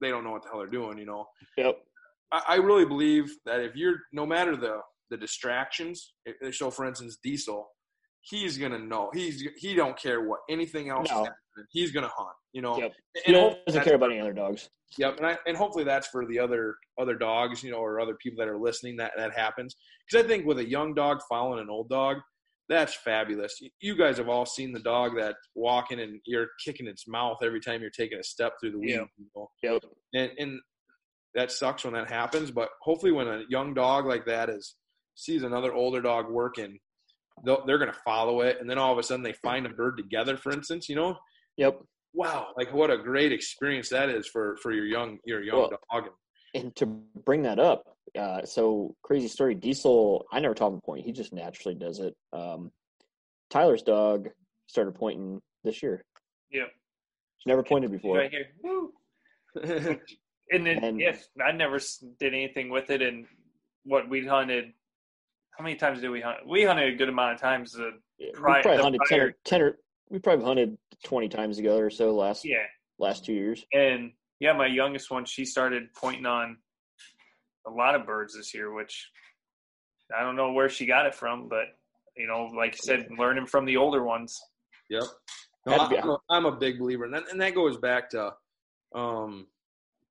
[0.00, 0.98] they don't know what the hell they're doing.
[0.98, 1.26] You know?
[1.56, 1.78] Yep.
[2.32, 4.80] I, I really believe that if you're no matter the
[5.10, 6.12] the distractions,
[6.52, 7.68] so for instance, Diesel,
[8.22, 9.10] he's gonna know.
[9.14, 11.08] He's he don't care what anything else.
[11.10, 11.28] No.
[11.70, 12.36] He's gonna hunt.
[12.52, 12.92] You know, yep.
[13.24, 14.68] he doesn't care about any other dogs.
[14.98, 18.14] Yep, and I, and hopefully that's for the other other dogs, you know, or other
[18.14, 19.74] people that are listening that that happens.
[20.08, 22.18] Because I think with a young dog following an old dog,
[22.68, 23.60] that's fabulous.
[23.80, 27.60] You guys have all seen the dog that walking and you're kicking its mouth every
[27.60, 28.90] time you're taking a step through the weed.
[28.90, 29.08] Yep.
[29.18, 29.50] You know?
[29.62, 29.82] yep.
[30.14, 30.60] And and
[31.34, 32.50] that sucks when that happens.
[32.50, 34.74] But hopefully, when a young dog like that is
[35.16, 36.78] sees another older dog working,
[37.44, 39.96] they're going to follow it, and then all of a sudden they find a bird
[39.96, 40.36] together.
[40.36, 41.16] For instance, you know.
[41.56, 41.80] Yep
[42.16, 45.70] wow, like what a great experience that is for for your young your young well,
[45.92, 46.04] dog.
[46.54, 47.84] And to bring that up,
[48.18, 49.54] uh, so crazy story.
[49.54, 51.04] Diesel, I never taught him to point.
[51.04, 52.16] He just naturally does it.
[52.32, 52.72] Um,
[53.50, 54.30] Tyler's dog
[54.66, 56.04] started pointing this year.
[56.50, 56.68] Yep.
[57.38, 58.16] She never pointed before.
[58.16, 58.46] Right here.
[58.62, 58.92] Woo.
[59.62, 61.78] and then, and, yes, I never
[62.18, 63.02] did anything with it.
[63.02, 63.26] And
[63.84, 64.72] what we hunted,
[65.56, 66.38] how many times did we hunt?
[66.46, 67.72] We hunted a good amount of times.
[67.72, 69.78] The yeah, prior, we probably hunted prior, 10, or, 10 or
[70.10, 72.64] we probably hunted twenty times together or so last yeah
[72.98, 73.64] last two years.
[73.72, 76.58] And yeah, my youngest one, she started pointing on
[77.66, 79.10] a lot of birds this year, which
[80.16, 81.66] I don't know where she got it from, but
[82.16, 84.38] you know, like I said, learning from the older ones.
[84.90, 85.02] Yep.
[85.66, 88.32] No, I'm, a, I'm, a big believer, and that, and that goes back to,
[88.94, 89.48] um,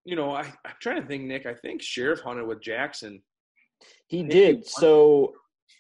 [0.04, 1.46] you know, I, I'm trying to think, Nick.
[1.46, 3.22] I think Sheriff hunted with Jackson.
[4.08, 4.68] He did.
[4.68, 5.34] So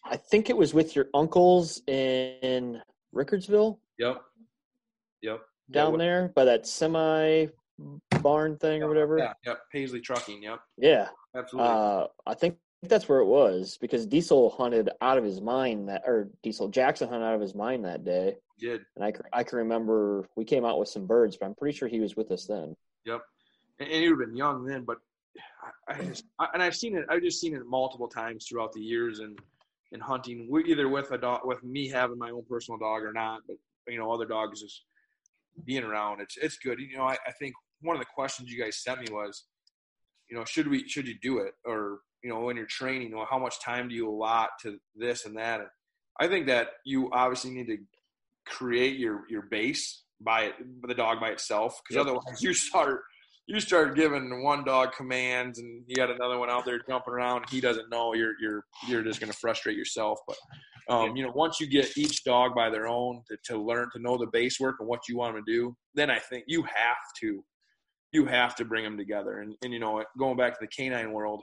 [0.03, 2.82] I think it was with your uncles in
[3.13, 3.78] Rickardsville.
[3.97, 4.21] Yep.
[5.21, 5.41] Yep.
[5.71, 7.47] Down yeah, there by that semi
[8.21, 9.17] barn thing or whatever.
[9.17, 9.34] Yeah.
[9.45, 9.59] Yep.
[9.71, 10.43] Paisley Trucking.
[10.43, 10.59] Yep.
[10.78, 11.07] Yeah.
[11.36, 11.69] Absolutely.
[11.69, 16.03] Uh, I think that's where it was because Diesel hunted out of his mind that,
[16.05, 18.36] or Diesel Jackson hunted out of his mind that day.
[18.57, 18.82] He did.
[18.95, 21.88] And I, I can remember we came out with some birds, but I'm pretty sure
[21.88, 22.76] he was with us then.
[23.05, 23.21] Yep.
[23.80, 24.99] And, and he would have been young then, but
[25.90, 27.06] I, I just, I, and I've seen it.
[27.10, 29.38] I've just seen it multiple times throughout the years, and
[29.92, 33.42] in hunting, either with a dog, with me having my own personal dog or not,
[33.48, 33.58] but
[33.88, 34.84] you know, other dogs just
[35.64, 36.22] being around.
[36.22, 36.80] It's it's good.
[36.80, 39.46] You know, I, I think one of the questions you guys sent me was,
[40.30, 43.16] you know, should we should you do it or you know when you're training, you
[43.16, 45.62] know, how much time do you allot to this and that?
[45.62, 45.70] And
[46.20, 47.78] I think that you obviously need to
[48.46, 50.54] create your your base by it,
[50.88, 52.06] the dog by itself because yep.
[52.06, 53.02] otherwise you start
[53.48, 57.46] you start giving one dog commands and you got another one out there jumping around
[57.50, 60.20] he doesn't know you're you're you're just going to frustrate yourself.
[60.28, 60.38] But
[60.89, 64.02] um, you know once you get each dog by their own to, to learn to
[64.02, 66.62] know the base work and what you want them to do then i think you
[66.64, 67.43] have to
[68.12, 69.39] you have to bring them together.
[69.39, 71.41] And, and you know going back to the canine world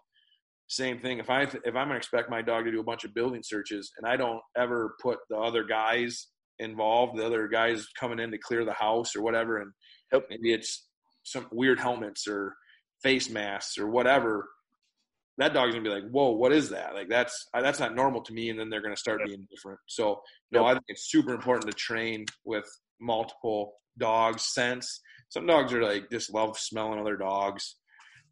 [0.68, 1.18] same thing.
[1.18, 3.42] If i if i'm going to expect my dog to do a bunch of building
[3.44, 6.28] searches and i don't ever put the other guys
[6.58, 9.72] involved the other guys coming in to clear the house or whatever and
[10.30, 10.88] maybe it's
[11.22, 12.54] some weird helmets or
[13.02, 14.48] face masks or whatever,
[15.38, 16.94] that dog's gonna be like, "Whoa, what is that?
[16.94, 19.28] Like that's uh, that's not normal to me." And then they're gonna start yep.
[19.28, 19.80] being different.
[19.86, 22.66] So, you know, I think it's super important to train with
[23.00, 25.00] multiple dogs' sense.
[25.28, 27.76] Some dogs are like just love smelling other dogs,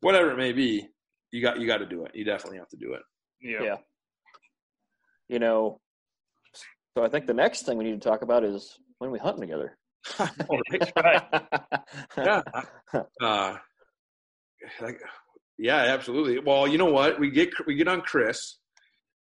[0.01, 0.87] whatever it may be.
[1.33, 2.13] You got you got to do it.
[2.15, 3.03] You definitely have to do it.
[3.41, 3.63] Yeah.
[3.63, 3.77] yeah.
[5.29, 5.81] You know,
[6.97, 9.39] so I think the next thing we need to talk about is when we hunt
[9.39, 9.79] together.
[10.19, 10.61] oh,
[10.97, 11.43] right.
[12.17, 12.43] yeah.
[13.23, 13.57] Uh,
[14.81, 15.01] like,
[15.59, 16.39] yeah, absolutely.
[16.39, 17.21] Well, you know what?
[17.21, 18.57] We get we get on Chris,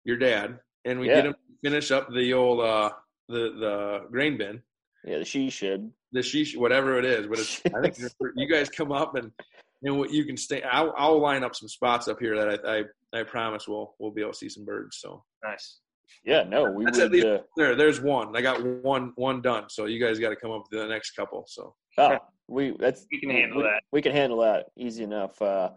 [0.05, 1.15] your dad, and we yeah.
[1.15, 2.91] get him finish up the old uh
[3.27, 4.61] the the grain bin.
[5.03, 5.91] Yeah, the she shed.
[6.11, 7.97] The she whatever it is, but it's, I think
[8.35, 9.31] you guys come up and
[9.83, 10.61] and what you can stay.
[10.63, 14.11] I'll, I'll line up some spots up here that I, I I promise we'll we'll
[14.11, 14.97] be able to see some birds.
[14.99, 15.79] So nice.
[16.23, 17.75] Yeah, no, we That's would, at least uh, there.
[17.75, 18.35] There's one.
[18.35, 19.65] I got one one done.
[19.69, 21.45] So you guys got to come up with the next couple.
[21.47, 23.81] So oh, we that's we can handle we, that.
[23.91, 25.41] We can handle that easy enough.
[25.41, 25.71] Uh,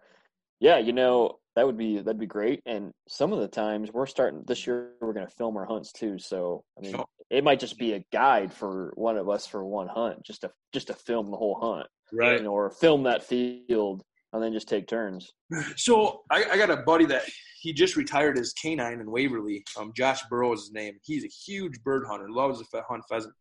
[0.61, 2.61] yeah, you know that would be that'd be great.
[2.67, 5.93] And some of the times we're starting this year, we're going to film our hunts
[5.93, 6.19] too.
[6.19, 7.07] So I mean, oh.
[7.29, 10.51] it might just be a guide for one of us for one hunt, just to
[10.73, 12.39] just to film the whole hunt, right?
[12.39, 14.03] You know, or film that field
[14.33, 15.33] and then just take turns.
[15.77, 17.23] So I, I, got a buddy that
[17.61, 19.65] he just retired his canine in Waverly.
[19.79, 20.95] Um, Josh Burrow is his name.
[21.03, 23.35] He's a huge bird hunter, loves to hunt pheasant.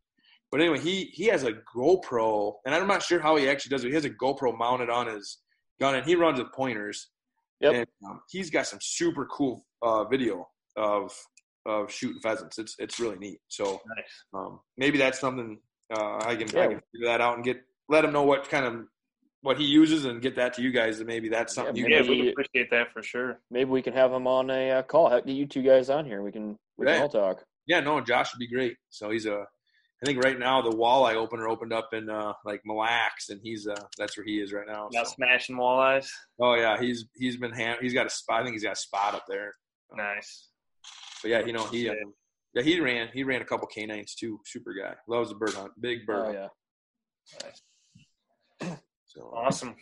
[0.51, 3.83] But anyway, he he has a GoPro, and I'm not sure how he actually does
[3.83, 3.89] it.
[3.89, 5.37] He has a GoPro mounted on his
[5.79, 7.09] gun, and he runs with pointers.
[7.61, 7.73] Yep.
[7.73, 11.13] And um, he's got some super cool uh, video of
[11.65, 12.57] of shooting pheasants.
[12.57, 13.39] It's it's really neat.
[13.49, 14.23] So nice.
[14.33, 15.59] um, maybe that's something
[15.95, 16.63] uh, I can yeah.
[16.63, 18.85] I can figure that out and get let him know what kind of
[19.41, 20.99] what he uses and get that to you guys.
[20.99, 23.39] And maybe that's something yeah, you guys would appreciate that for sure.
[23.49, 25.09] Maybe we can have him on a uh, call.
[25.09, 26.21] Get you two guys on here.
[26.21, 26.93] We can we right.
[26.93, 27.43] can all talk.
[27.67, 28.77] Yeah, no, Josh would be great.
[28.89, 29.45] So he's a.
[30.01, 33.41] I think right now the walleye opener opened up in uh, like Mille Lacs, and
[33.43, 34.87] he's uh, that's where he is right now.
[34.93, 35.11] Now so.
[35.15, 36.07] smashing walleyes.
[36.39, 38.41] Oh yeah, he's he's been ham- he's got a spot.
[38.41, 39.51] I think he's got a spot up there.
[39.93, 40.47] Nice.
[41.21, 41.89] But yeah, you know he.
[41.89, 41.95] Um,
[42.53, 43.09] yeah, he ran.
[43.13, 44.39] He ran a couple canines too.
[44.45, 44.95] Super guy.
[45.07, 45.71] Loves the bird hunt.
[45.79, 46.27] Big bird.
[46.27, 46.47] Oh yeah.
[47.43, 47.61] Nice.
[49.09, 49.75] So awesome.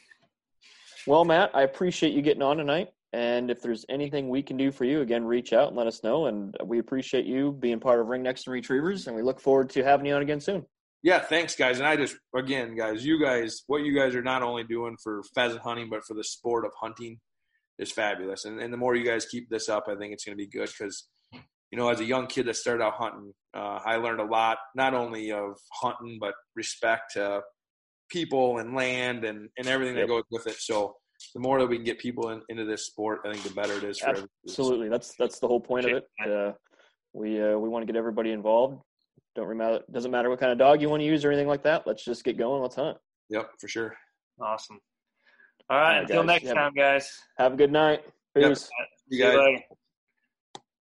[1.06, 2.90] Well, Matt, I appreciate you getting on tonight.
[3.12, 6.02] And if there's anything we can do for you, again, reach out and let us
[6.02, 6.28] know.
[6.28, 9.84] And we appreciate you being part of Ringnecks and Retrievers, and we look forward to
[9.84, 10.66] having you on again soon.
[11.04, 11.80] Yeah, thanks, guys.
[11.80, 15.22] And I just, again, guys, you guys, what you guys are not only doing for
[15.36, 17.20] pheasant hunting, but for the sport of hunting
[17.80, 18.46] is fabulous.
[18.46, 20.50] And, and the more you guys keep this up, I think it's going to be
[20.50, 24.22] good because, you know, as a young kid that started out hunting, uh, I learned
[24.22, 27.42] a lot, not only of hunting, but respect to
[28.10, 30.08] people and land and, and everything yep.
[30.08, 30.58] that goes with it.
[30.60, 30.96] So
[31.34, 33.74] the more that we can get people in, into this sport, I think the better
[33.74, 34.32] it is for everybody.
[34.48, 36.04] Absolutely, that's that's the whole point of it.
[36.26, 36.54] Uh,
[37.14, 38.82] we uh, we want to get everybody involved.
[39.36, 41.64] Don't matter doesn't matter what kind of dog you want to use or anything like
[41.64, 41.86] that.
[41.86, 42.62] Let's just get going.
[42.62, 42.98] Let's hunt.
[43.30, 43.96] Yep, for sure.
[44.42, 44.80] Awesome.
[45.70, 46.44] All right, All right until guys.
[46.44, 47.20] next time, guys.
[47.38, 48.02] Have a good night.
[48.36, 48.70] Peace.
[48.80, 48.88] Yep.
[49.10, 49.60] You guys.